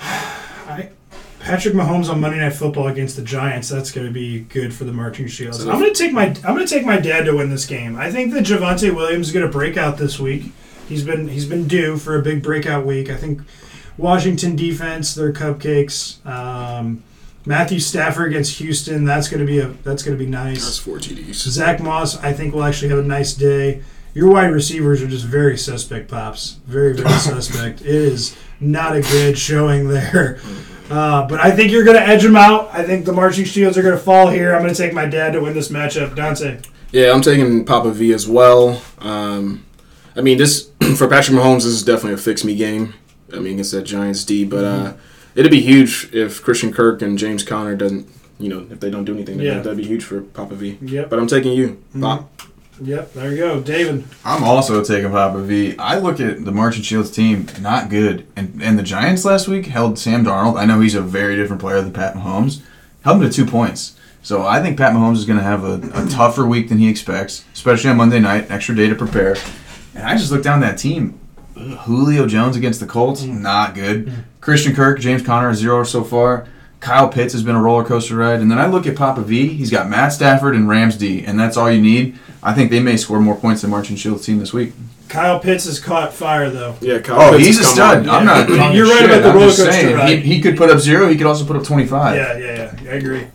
[0.01, 0.91] I,
[1.51, 3.69] Patrick Mahomes on Monday Night Football against the Giants.
[3.69, 5.59] That's going to be good for the Marching Shields.
[5.61, 7.67] So- I'm going to take my I'm going to take my dad to win this
[7.67, 7.97] game.
[7.97, 10.53] I think that Javonte Williams is going to break out this week.
[10.89, 13.11] He's been he's been due for a big breakout week.
[13.11, 13.41] I think
[13.97, 16.25] Washington defense, they're cupcakes.
[16.25, 17.03] Um,
[17.45, 19.05] Matthew Stafford against Houston.
[19.05, 20.65] That's going to be a that's going to be nice.
[20.65, 21.35] That's four TDs.
[21.35, 23.83] Zach Moss, I think will actually have a nice day.
[24.15, 26.59] Your wide receivers are just very suspect, pops.
[26.67, 27.81] Very very suspect.
[27.81, 30.39] It is not a good showing there.
[30.91, 32.69] Uh, but I think you're going to edge them out.
[32.73, 34.55] I think the marching shields are going to fall here.
[34.55, 36.17] I'm going to take my dad to win this matchup.
[36.17, 36.61] Dante.
[36.91, 38.83] Yeah, I'm taking Papa V as well.
[38.99, 39.65] Um,
[40.17, 42.95] I mean, this for Patrick Mahomes, this is definitely a fix me game.
[43.33, 44.93] I mean, against that Giants D, but uh,
[45.37, 48.09] it'd be huge if Christian Kirk and James Conner doesn't,
[48.41, 49.39] you know, if they don't do anything.
[49.39, 49.61] Yeah.
[49.61, 50.79] That'd be huge for Papa V.
[50.83, 51.11] Yep.
[51.11, 52.29] But I'm taking you, Pop.
[52.81, 53.13] Yep.
[53.13, 54.05] There you go, David.
[54.25, 55.77] I'm also taking Papa V.
[55.79, 58.27] I look at the March and Shields team, not good.
[58.37, 60.59] And and the Giants last week held Sam Darnold.
[60.59, 62.63] I know he's a very different player than Pat Mahomes.
[63.05, 63.97] Held him to two points.
[64.23, 66.89] So I think Pat Mahomes is going to have a, a tougher week than he
[66.89, 69.37] expects, especially on Monday night, extra day to prepare.
[69.95, 71.19] And I just look down that team.
[71.55, 73.41] Julio Jones against the Colts, mm.
[73.41, 74.25] not good.
[74.41, 76.47] Christian Kirk, James Conner, zero so far.
[76.81, 78.41] Kyle Pitts has been a roller coaster ride.
[78.41, 79.49] And then I look at Papa V.
[79.49, 82.19] He's got Matt Stafford and Rams D, and that's all you need.
[82.43, 84.73] I think they may score more points than March and Shields team this week.
[85.11, 86.77] Kyle Pitts has caught fire though.
[86.81, 88.07] Yeah, Kyle Oh, Pitts he's a stud.
[88.07, 88.09] on.
[88.09, 88.49] I'm not.
[88.49, 88.73] Yeah.
[88.73, 89.11] You're right shit.
[89.11, 90.19] about the I'm roller coaster ride.
[90.21, 91.09] He, he could put up zero.
[91.09, 92.17] He could also put up 25.
[92.17, 92.91] Yeah, yeah, yeah.
[92.91, 93.27] I agree.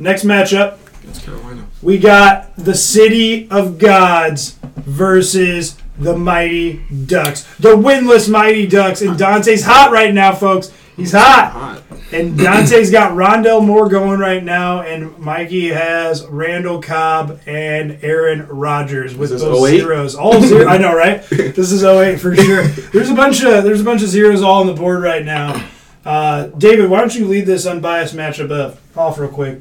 [0.00, 1.66] Next matchup, That's Carolina.
[1.82, 7.42] we got the City of Gods versus the Mighty Ducks.
[7.56, 9.02] The winless Mighty Ducks.
[9.02, 10.72] And Dante's hot right now, folks.
[10.96, 11.52] He's hot.
[11.52, 11.82] Hot.
[12.10, 18.46] And Dante's got Rondale Moore going right now, and Mikey has Randall Cobb and Aaron
[18.48, 19.80] Rodgers with this those 08?
[19.80, 20.14] zeros.
[20.14, 20.66] All zero.
[20.66, 21.22] I know, right?
[21.30, 22.62] This is 08 for sure.
[22.66, 25.68] There's a bunch of there's a bunch of zeros all on the board right now.
[26.04, 29.60] Uh, David, why don't you lead this unbiased matchup up off real quick?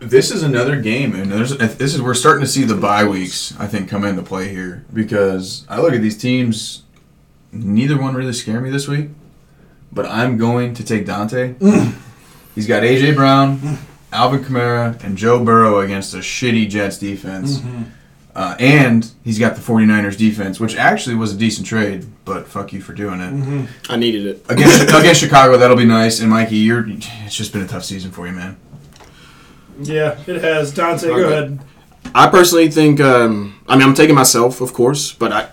[0.00, 3.54] This is another game, and there's this is we're starting to see the bye weeks.
[3.60, 6.82] I think come into play here because I look at these teams.
[7.52, 9.10] Neither one really scare me this week,
[9.92, 11.54] but I'm going to take Dante.
[12.54, 13.78] He's got AJ Brown,
[14.12, 17.60] Alvin Kamara, and Joe Burrow against a shitty Jets defense.
[18.34, 22.72] Uh, and he's got the 49ers defense, which actually was a decent trade, but fuck
[22.72, 23.68] you for doing it.
[23.90, 24.44] I needed it.
[24.48, 26.20] Against, against Chicago, that'll be nice.
[26.20, 28.56] And Mikey, you're it's just been a tough season for you, man.
[29.80, 30.72] Yeah, it has.
[30.72, 31.32] Dante, go Okay.
[31.32, 31.60] ahead.
[32.14, 33.00] I personally think.
[33.00, 35.48] Um, I mean, I'm taking myself, of course, but I,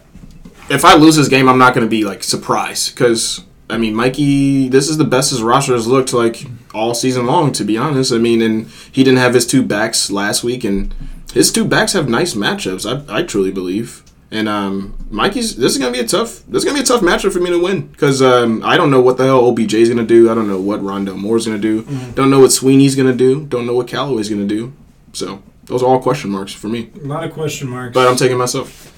[0.70, 3.94] if I lose this game, I'm not going to be like surprised because I mean,
[3.94, 7.52] Mikey, this is the best his roster has looked like all season long.
[7.54, 10.94] To be honest, I mean, and he didn't have his two backs last week, and
[11.34, 12.86] his two backs have nice matchups.
[12.86, 14.04] I, I truly believe.
[14.32, 17.02] And um, Mikey's this is gonna be a tough this is gonna be a tough
[17.02, 19.90] matchup for me to win because um, I don't know what the hell OBJ is
[19.90, 20.30] gonna do.
[20.30, 21.82] I don't know what Rondo Moore's gonna do.
[22.14, 23.46] Don't know what Sweeney's gonna do.
[23.46, 24.72] Don't know what Callaway's gonna do.
[25.14, 26.92] So those are all question marks for me.
[27.04, 27.94] A lot of question marks.
[27.96, 28.94] But I'm taking myself.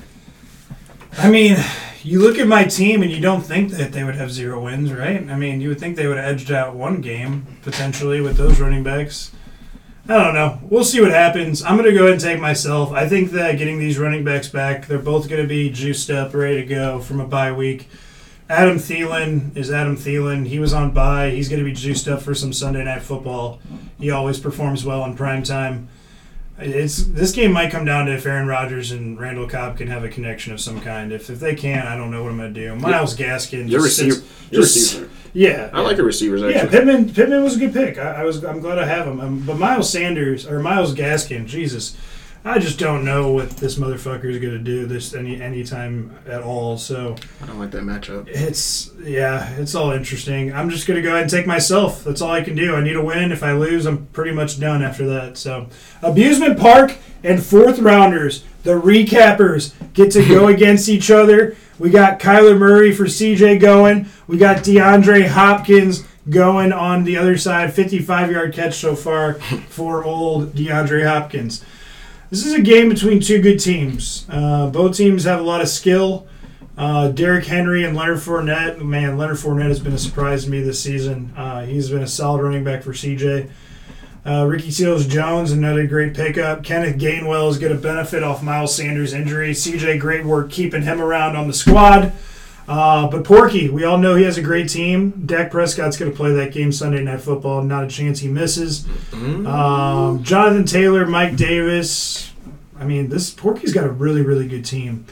[1.18, 1.58] I mean,
[2.04, 4.92] you look at my team and you don't think that they would have zero wins,
[4.92, 5.28] right?
[5.30, 8.60] I mean, you would think they would have edged out one game potentially with those
[8.60, 9.32] running backs.
[10.08, 10.60] I don't know.
[10.64, 11.64] We'll see what happens.
[11.64, 12.92] I'm going to go ahead and take myself.
[12.92, 16.34] I think that getting these running backs back, they're both going to be juiced up,
[16.34, 17.88] ready to go from a bye week.
[18.50, 20.48] Adam Thielen is Adam Thielen.
[20.48, 21.30] He was on bye.
[21.30, 23.62] He's going to be juiced up for some Sunday night football.
[24.00, 25.88] He always performs well in prime time.
[26.62, 30.04] It's this game might come down to if Aaron Rodgers and Randall Cobb can have
[30.04, 31.12] a connection of some kind.
[31.12, 32.76] If if they can't, I don't know what I'm going to do.
[32.76, 35.10] Myles Gaskin, Your receiver, sits- your just- receiver.
[35.34, 36.56] yeah, I like your receivers Actually.
[36.64, 36.70] yeah.
[36.70, 37.14] Pittman.
[37.14, 37.98] Pittman was a good pick.
[37.98, 38.44] I, I was.
[38.44, 39.20] I'm glad I have him.
[39.20, 41.98] Um, but Miles Sanders or Myles Gaskin, Jesus,
[42.44, 46.42] I just don't know what this motherfucker is going to do this any anytime at
[46.42, 46.76] all.
[46.78, 48.28] So I don't like that matchup.
[48.28, 50.52] it's yeah, it's all interesting.
[50.52, 52.04] I'm just going to go ahead and take myself.
[52.04, 52.76] That's all I can do.
[52.76, 53.32] I need a win.
[53.32, 55.38] If I lose, I'm pretty much done after that.
[55.38, 55.68] So
[56.02, 61.56] amusement park and fourth rounders, the recappers get to go against each other.
[61.78, 64.08] We got Kyler Murray for CJ going.
[64.26, 67.74] We got DeAndre Hopkins going on the other side.
[67.74, 69.34] 55 yard catch so far
[69.70, 71.64] for old DeAndre Hopkins.
[72.32, 74.26] This is a game between two good teams.
[74.30, 76.28] Uh, both teams have a lot of skill.
[76.78, 78.82] Uh, Derrick Henry and Leonard Fournette.
[78.82, 81.34] Man, Leonard Fournette has been a surprise to me this season.
[81.36, 83.50] Uh, he's been a solid running back for CJ.
[84.26, 86.64] Uh, Ricky Seals Jones, another great pickup.
[86.64, 89.52] Kenneth Gainwell is going to benefit off Miles Sanders' injury.
[89.52, 92.14] CJ, great work keeping him around on the squad.
[92.72, 95.26] Uh, but Porky, we all know he has a great team.
[95.26, 97.64] Dak Prescott's going to play that game Sunday Night Football.
[97.64, 98.88] Not a chance he misses.
[99.46, 102.32] Um, Jonathan Taylor, Mike Davis.
[102.80, 105.06] I mean, this Porky's got a really, really good team.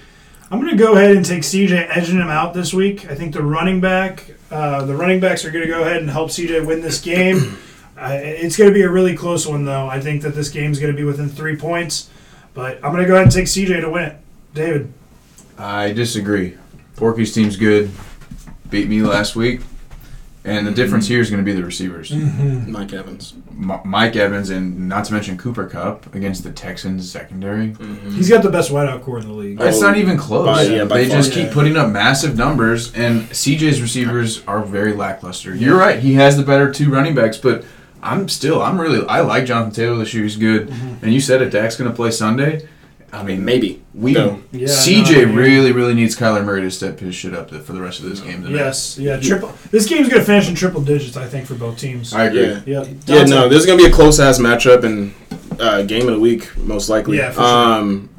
[0.49, 3.11] I'm going to go ahead and take CJ edging him out this week.
[3.11, 6.09] I think the running back, uh, the running backs are going to go ahead and
[6.09, 7.57] help CJ win this game.
[7.99, 9.89] Uh, it's going to be a really close one, though.
[9.89, 12.09] I think that this game's going to be within three points,
[12.53, 14.17] but I'm going to go ahead and take CJ to win it.
[14.53, 14.93] David,
[15.57, 16.55] I disagree.
[16.99, 17.89] Porky's team's good.
[18.69, 19.61] Beat me last week.
[20.43, 20.75] And the mm-hmm.
[20.75, 22.11] difference here is going to be the receivers.
[22.11, 22.71] Mm-hmm.
[22.71, 23.33] Mike Evans.
[23.51, 27.71] M- Mike Evans and not to mention Cooper Kupp against the Texans secondary.
[27.71, 28.15] Mm-hmm.
[28.15, 29.61] he's got the best wideout core in the league.
[29.61, 30.45] It's not oh, even close.
[30.45, 31.17] By- yeah, by they far.
[31.17, 35.53] just keep putting up massive numbers, and CJ's receivers are very lackluster.
[35.55, 37.65] You're right; he has the better two running backs, but
[38.01, 40.23] I'm still, I'm really, I like Jonathan Taylor this year.
[40.23, 41.03] He's good, Mm-hmm.
[41.05, 41.49] and you said it.
[41.51, 42.67] Dak's going to play Sunday.
[43.11, 43.81] I mean, Maybe.
[43.93, 44.41] we No.
[44.51, 47.49] Yeah, CJ no, I mean- really, really needs Kyler Murray to step his shit up
[47.49, 48.43] for the rest of this game.
[48.43, 48.57] Tonight.
[48.57, 49.53] Yes, yeah, triple.
[49.71, 52.13] This game's going to finish in triple digits, I think, for both teams.
[52.13, 52.41] I agree.
[52.71, 52.83] Yeah.
[52.85, 55.13] yeah, Yeah, no, this is gonna be a close ass matchup and
[55.59, 57.17] uh, game of the week, most likely.
[57.17, 57.45] Yeah, for sure.
[57.45, 58.09] Um,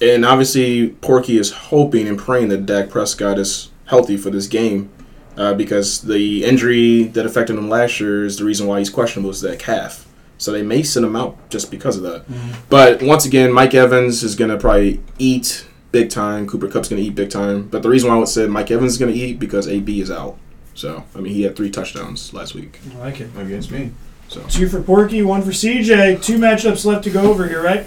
[0.00, 4.88] and obviously, Porky is hoping and praying that Dak Prescott is healthy for this game,
[5.36, 9.30] uh, because the injury that affected him last year is the reason why he's questionable
[9.30, 10.06] is that calf.
[10.40, 12.26] So they may send him out just because of that.
[12.26, 12.52] Mm-hmm.
[12.70, 16.46] But once again, Mike Evans is gonna probably eat big time.
[16.46, 17.68] Cooper Kupp's gonna eat big time.
[17.68, 20.10] But the reason why I would say Mike Evans is gonna eat because AB is
[20.10, 20.38] out.
[20.74, 22.80] So I mean, he had three touchdowns last week.
[22.94, 23.28] I like it.
[23.36, 23.92] Against me.
[24.28, 26.24] So Two for Porky, one for CJ.
[26.24, 27.84] Two matchups left to go over here, right?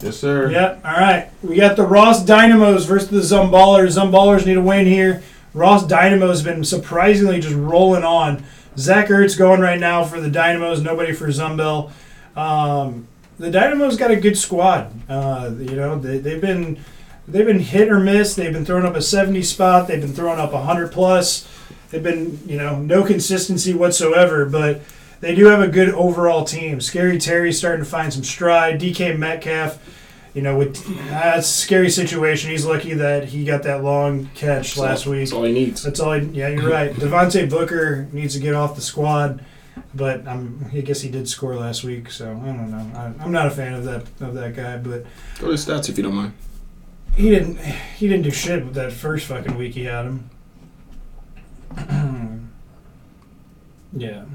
[0.00, 0.50] Yes, sir.
[0.50, 0.80] Yep.
[0.84, 1.30] all right.
[1.40, 3.96] We got the Ross Dynamos versus the Zumballers.
[3.96, 5.22] Zumballers need a win here.
[5.54, 8.44] Ross Dynamo's been surprisingly just rolling on.
[8.78, 11.90] Zach Ertz going right now for the Dynamos, nobody for Zumbel.
[12.36, 13.08] Um,
[13.38, 14.92] the Dynamos got a good squad.
[15.08, 16.78] Uh, you know, they, they've been
[17.28, 18.34] they've been hit or miss.
[18.34, 19.88] They've been throwing up a 70 spot.
[19.88, 21.48] They've been throwing up 100 plus.
[21.90, 24.80] They've been, you know, no consistency whatsoever, but
[25.20, 26.80] they do have a good overall team.
[26.80, 28.80] Scary Terry starting to find some stride.
[28.80, 29.78] DK Metcalf,
[30.36, 32.50] you know, with uh, that's a scary situation.
[32.50, 35.20] He's lucky that he got that long catch last week.
[35.20, 35.82] That's all he needs.
[35.82, 36.12] That's all.
[36.12, 36.92] He, yeah, you're right.
[36.94, 39.42] Devontae Booker needs to get off the squad,
[39.94, 42.98] but I'm, I guess he did score last week, so I don't know.
[42.98, 45.06] I, I'm not a fan of that of that guy, but
[45.38, 46.34] Go to the stats if you don't mind.
[47.14, 47.56] he didn't
[47.96, 50.28] he didn't do shit with that first fucking week he had him.
[53.96, 54.26] yeah,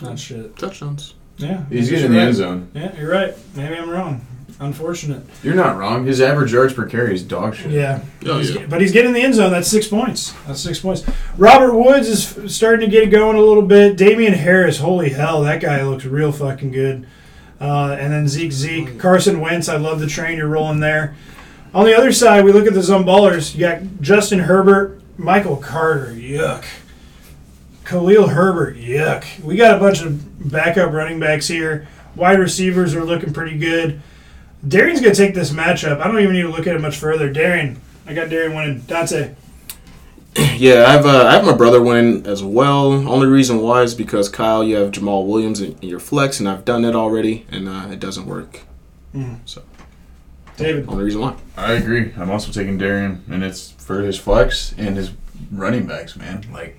[0.00, 0.56] not shit.
[0.56, 1.12] Touchdowns.
[1.36, 2.26] Yeah, He's you're getting in the right.
[2.28, 2.70] end zone.
[2.72, 3.34] Yeah, you're right.
[3.54, 4.26] Maybe I'm wrong.
[4.60, 5.22] Unfortunate.
[5.42, 6.04] You're not wrong.
[6.04, 7.70] His average yards per carry is dog shit.
[7.72, 8.02] Yeah.
[8.26, 8.66] Oh, He's yeah.
[8.68, 9.50] but he's getting in the end zone.
[9.50, 10.34] That's six points.
[10.46, 11.02] That's six points.
[11.38, 13.96] Robert Woods is starting to get it going a little bit.
[13.96, 17.06] Damien Harris, holy hell, that guy looks real fucking good.
[17.58, 18.98] Uh, and then Zeke Zeke.
[18.98, 21.16] Carson Wentz, I love the train you're rolling there.
[21.72, 23.54] On the other side, we look at the Zumballers.
[23.54, 26.64] You got Justin Herbert, Michael Carter, yuck.
[27.86, 29.40] Khalil Herbert, yuck.
[29.42, 31.88] We got a bunch of backup running backs here.
[32.14, 34.00] Wide receivers are looking pretty good.
[34.66, 36.00] Darian's going to take this matchup.
[36.00, 37.32] I don't even need to look at it much further.
[37.32, 38.80] Darian, I got Darian winning.
[38.80, 39.34] Dante.
[40.56, 42.92] Yeah, I have uh, I have my brother winning as well.
[42.92, 46.48] Only reason why is because Kyle, you have Jamaal Williams in, in your flex, and
[46.48, 48.60] I've done it already, and uh, it doesn't work.
[49.46, 49.62] So,
[50.56, 50.86] David.
[50.88, 51.34] Only reason why.
[51.56, 52.12] I agree.
[52.16, 55.10] I'm also taking Darian, and it's for his flex and his
[55.50, 56.46] running backs, man.
[56.52, 56.78] Like,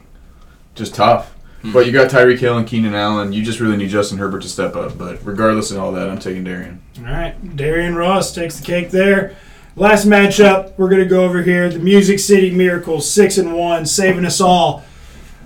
[0.75, 1.35] just tough.
[1.61, 1.73] Hmm.
[1.73, 3.33] But you got Tyreek Hill and Keenan Allen.
[3.33, 4.97] You just really need Justin Herbert to step up.
[4.97, 6.81] But regardless of all that, I'm taking Darian.
[6.99, 7.55] All right.
[7.55, 9.35] Darian Ross takes the cake there.
[9.75, 11.69] Last matchup we're going to go over here.
[11.69, 14.83] The Music City Miracles, 6 and 1, saving us all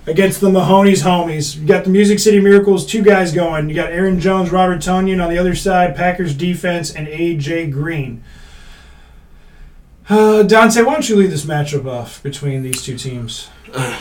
[0.06, 1.56] against the Mahoney's homies.
[1.56, 3.68] You got the Music City Miracles, two guys going.
[3.68, 7.68] You got Aaron Jones, Robert Tonyan on the other side, Packers defense, and A.J.
[7.68, 8.22] Green.
[10.08, 13.48] Uh, Dante, why don't you lead this matchup off between these two teams?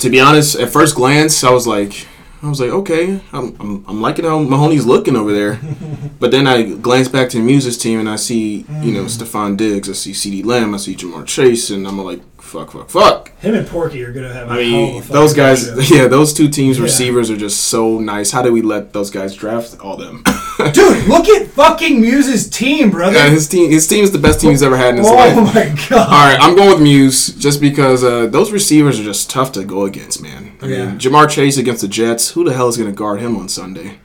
[0.00, 2.06] To be honest, at first glance, I was like,
[2.42, 5.58] I was like, okay, I'm, I'm, I'm liking how Mahoney's looking over there.
[6.20, 9.56] but then I glance back to the Muses team and I see, you know, Stefon
[9.56, 12.20] Diggs, I see CeeDee Lamb, I see Ja'Marr Chase, and I'm like,
[12.54, 13.38] fuck, fuck, fuck.
[13.40, 15.68] Him and Porky are going to have a I hell of a mean, those guys,
[15.70, 15.90] matchup.
[15.96, 16.84] yeah, those two teams' Yeah.
[16.84, 18.30] receivers are just so nice.
[18.30, 20.22] How did we let those guys draft all them?
[20.72, 23.16] Dude, look at fucking Muse's team, brother.
[23.16, 25.14] yeah, his team, his team is the best team he's ever had in his oh
[25.14, 25.34] life.
[25.36, 26.08] Oh my god.
[26.08, 29.64] All right, I'm going with Muse just because uh, those receivers are just tough to
[29.64, 30.56] go against, man.
[30.62, 30.86] I Yeah.
[30.86, 32.30] mean, Ja'Marr Chase against the Jets.
[32.30, 33.98] Who the hell is going to guard him on Sunday?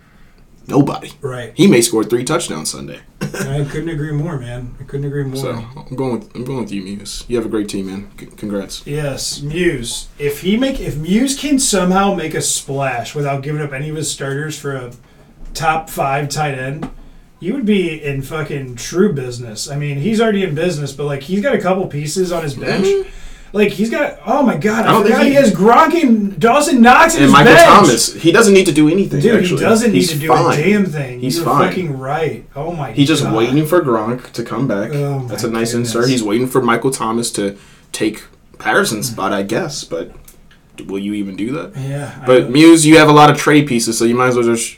[0.70, 1.12] Nobody.
[1.22, 1.52] Right.
[1.56, 3.00] He may score three touchdowns Sunday.
[3.22, 4.76] I couldn't agree more, man.
[4.80, 5.36] I couldn't agree more.
[5.36, 7.26] So I'm going with I'm going with you, Muse.
[7.28, 8.12] You have a great team, man.
[8.20, 8.86] C- congrats.
[8.86, 10.08] Yes, Muse.
[10.18, 13.96] If he make if Muse can somehow make a splash without giving up any of
[13.96, 14.94] his starters for a
[15.54, 16.90] top five tight end,
[17.40, 19.70] you would be in fucking true business.
[19.70, 22.54] I mean, he's already in business, but like he's got a couple pieces on his
[22.54, 22.86] bench.
[22.86, 23.10] Mm-hmm.
[23.52, 24.20] Like he's got.
[24.26, 24.86] Oh my god!
[24.86, 27.32] I, I don't think forgot he, he- has Gronk and Dawson Knox in And his
[27.32, 27.66] Michael bench.
[27.68, 29.22] Thomas, he doesn't need to do anything.
[29.22, 29.58] Dude, actually.
[29.58, 31.20] he doesn't need He's to do a damn thing.
[31.20, 31.70] He's You're fine.
[31.70, 32.46] fucking right.
[32.56, 32.90] Oh my.
[32.90, 32.98] God.
[32.98, 33.36] He's just god.
[33.36, 34.92] waiting for Gronk to come back.
[34.94, 35.96] Oh That's a nice goodness.
[35.96, 36.10] insert.
[36.10, 37.58] He's waiting for Michael Thomas to
[37.92, 38.24] take
[38.60, 39.14] Patterson's mm.
[39.14, 39.84] spot, I guess.
[39.84, 40.12] But
[40.86, 41.76] will you even do that?
[41.76, 42.50] Yeah, But.
[42.52, 44.78] Muse, you have a lot of trade pieces, so you might as well just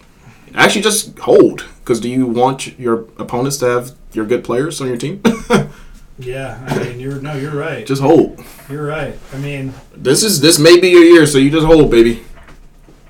[0.55, 1.65] actually just hold.
[1.79, 5.21] Because do you want your opponents to have your good players on your team?
[6.25, 6.63] yeah.
[6.67, 7.85] I mean, you're no, you're right.
[7.85, 8.43] just hold.
[8.69, 9.17] You're right.
[9.33, 12.23] I mean, This is this may be your year, so you just hold, baby.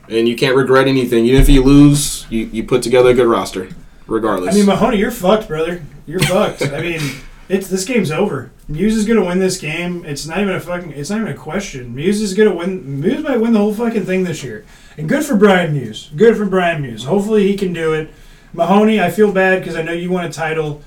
[0.09, 1.26] And you can't regret anything.
[1.26, 3.70] Even if you lose, you, you put together a good roster,
[4.07, 4.53] regardless.
[4.53, 5.84] I mean, Mahoney, you're fucked, brother.
[6.05, 6.64] You're fucked.
[6.64, 6.99] I mean,
[7.47, 8.51] it's this game's over.
[8.68, 10.03] Muse is gonna win this game.
[10.05, 10.91] It's not even a fucking.
[10.91, 11.95] It's not even a question.
[11.95, 12.99] Muse is gonna win.
[13.01, 14.66] Muse might win the whole fucking thing this year.
[14.97, 16.09] And good for Brian Muse.
[16.16, 17.05] Good for Brian Muse.
[17.05, 18.09] Hopefully he can do it.
[18.53, 20.82] Mahoney, I feel bad because I know you want a title.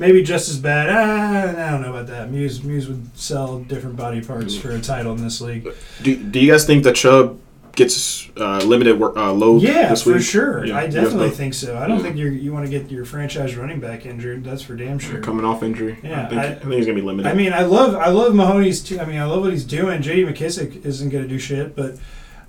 [0.00, 0.88] Maybe just as bad.
[0.90, 2.30] Ah, I don't know about that.
[2.30, 5.68] Muse Muse would sell different body parts for a title in this league.
[6.02, 7.38] do, do you guys think that Chubb
[7.76, 10.64] gets uh, limited work, uh, load Yeah, this for sure.
[10.64, 11.78] Yeah, I definitely guys think so.
[11.78, 12.02] I don't Yeah.
[12.04, 14.42] think you you want to get your franchise running back injured.
[14.42, 15.20] That's for damn sure.
[15.20, 15.98] coming off injury.
[16.02, 17.30] Yeah, I think, I, I- think he's gonna be limited.
[17.30, 18.98] I mean, I love I love Mahoney's too.
[19.00, 20.00] I mean, I love what he's doing.
[20.02, 20.24] J.D.
[20.32, 21.96] McKissic isn't going to do shit, but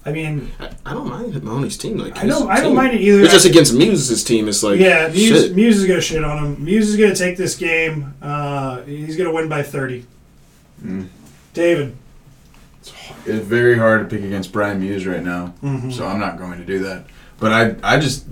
[0.05, 1.97] I mean, I, I don't mind Mahoney's team.
[1.97, 2.75] Like I don't his I don't team.
[2.75, 3.21] mind it either.
[3.21, 4.47] It's just against Muse's team.
[4.47, 5.55] It's like yeah, Muse, shit.
[5.55, 6.63] Muse is going to shit on him.
[6.65, 8.13] Muse is going to take this game.
[8.21, 10.05] Uh, he's going to win by thirty.
[10.83, 11.07] Mm.
[11.53, 11.95] David,
[13.25, 15.91] It's very hard to pick against Brian Muse right now, Mm-hmm.
[15.91, 17.05] so I'm not going to do that.
[17.39, 17.51] But
[17.83, 18.25] I, I just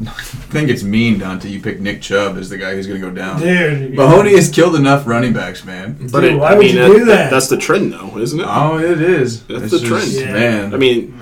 [0.51, 1.49] think it's mean, Dante.
[1.49, 3.39] You pick Nick Chubb as the guy who's going to go down.
[3.39, 5.97] dude, Mahoney has killed enough running backs, man.
[6.11, 7.29] But Dude, it, why I would mean, you that- do that?
[7.31, 8.45] That's the trend, though, isn't it?
[8.47, 9.43] Oh, it is.
[9.47, 10.11] That's It's the trend.
[10.11, 10.31] Yeah.
[10.33, 10.73] man.
[10.73, 11.19] I mean,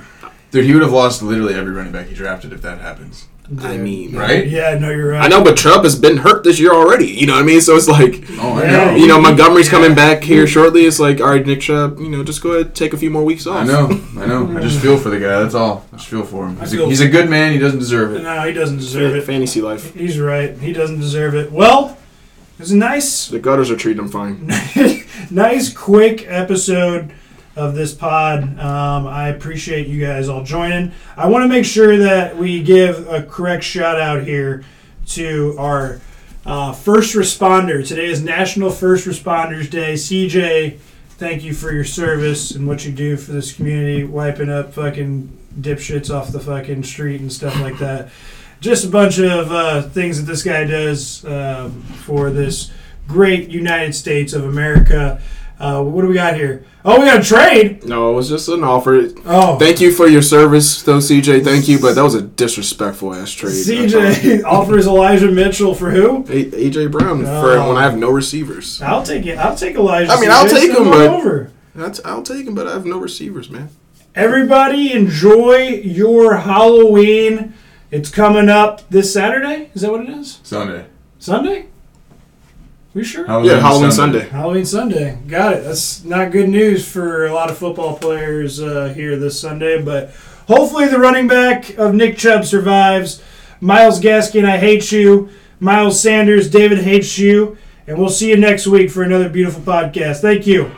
[0.52, 3.28] dude, he would have lost literally every running back he drafted if that happens.
[3.62, 4.45] I mean, Right?
[4.45, 5.24] Yeah, no, you're right.
[5.24, 7.08] I know, but Chubb has been hurt this year already.
[7.08, 7.62] You know what I mean?
[7.62, 8.72] So it's like, Oh, I Yeah.
[8.91, 8.95] know.
[8.98, 9.72] you know, Montgomery's Yeah.
[9.72, 10.84] coming back here shortly.
[10.86, 13.24] It's like, all right, Nick Chubb, you know, just go ahead, take a few more
[13.24, 13.62] weeks off.
[13.62, 14.02] I know.
[14.20, 14.54] I know.
[14.58, 15.41] I just feel for the guy.
[15.43, 15.86] That's all.
[15.93, 16.60] I just feel for him.
[16.60, 17.54] He's, feel- a, he's a good man.
[17.54, 18.24] He doesn't deserve it.
[18.24, 19.24] No, he doesn't deserve it.
[19.24, 19.93] Fantasy life.
[19.95, 20.58] He's right.
[20.58, 21.50] He doesn't deserve it.
[21.50, 21.98] Well,
[22.58, 24.52] it was a nice The gutters are treating him fine.
[25.32, 27.12] nice quick episode
[27.58, 28.43] of this pod.
[28.60, 30.91] Um, I appreciate you guys all joining.
[31.18, 34.64] I want to make sure that we give a correct shout out here
[35.08, 35.99] to our
[36.45, 37.86] uh, first responder.
[37.86, 39.95] Today is National First Responders Day.
[39.95, 40.78] CJ,
[41.18, 45.36] thank you for your service and what you do for this community, wiping up fucking
[45.60, 48.10] dipshits off the fucking street and stuff like that.
[48.60, 52.72] Just a bunch of uh, things that this guy does um, for this
[53.08, 55.22] great United States of America.
[55.60, 56.64] Uh, what do we got here?
[56.86, 57.84] Oh, we got a trade.
[57.84, 59.08] No, it was just an offer.
[59.26, 61.43] Oh, Thank you for your service, though, CJ.
[61.43, 63.53] Thank you, but that was a disrespectful ass trade.
[63.53, 66.18] CJ offers Elijah Mitchell for who?
[66.30, 67.70] A- AJ Brown for Oh.
[67.70, 68.82] when I have no receivers.
[68.84, 69.38] I'll take it.
[69.39, 70.12] I'll take Elijah.
[70.12, 71.51] I mean, I'll take send him, on but- over.
[71.74, 73.70] That's I'll take him, but I have no receivers, man.
[74.16, 77.53] Everybody, enjoy your Halloween.
[77.91, 79.70] It's coming up this Saturday.
[79.74, 80.39] Is that what it is?
[80.43, 80.86] Sunday.
[81.20, 81.68] Sunday?
[82.98, 83.28] We sure?
[83.28, 84.28] Halloween Yeah, Halloween Sunday.
[84.28, 85.20] Halloween Sunday.
[85.28, 85.64] Got it.
[85.64, 90.10] That's not good news for a lot of football players uh, here this Sunday, but
[90.48, 93.22] hopefully the running back of Nick Chubb survives.
[93.62, 95.30] Myles Gaskin, I hate you.
[95.60, 97.60] Miles Sanders, David hates you.
[97.86, 100.22] And we'll see you next week for another beautiful podcast.
[100.22, 100.72] Thank you.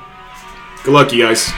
[0.84, 1.50] Good luck, you guys.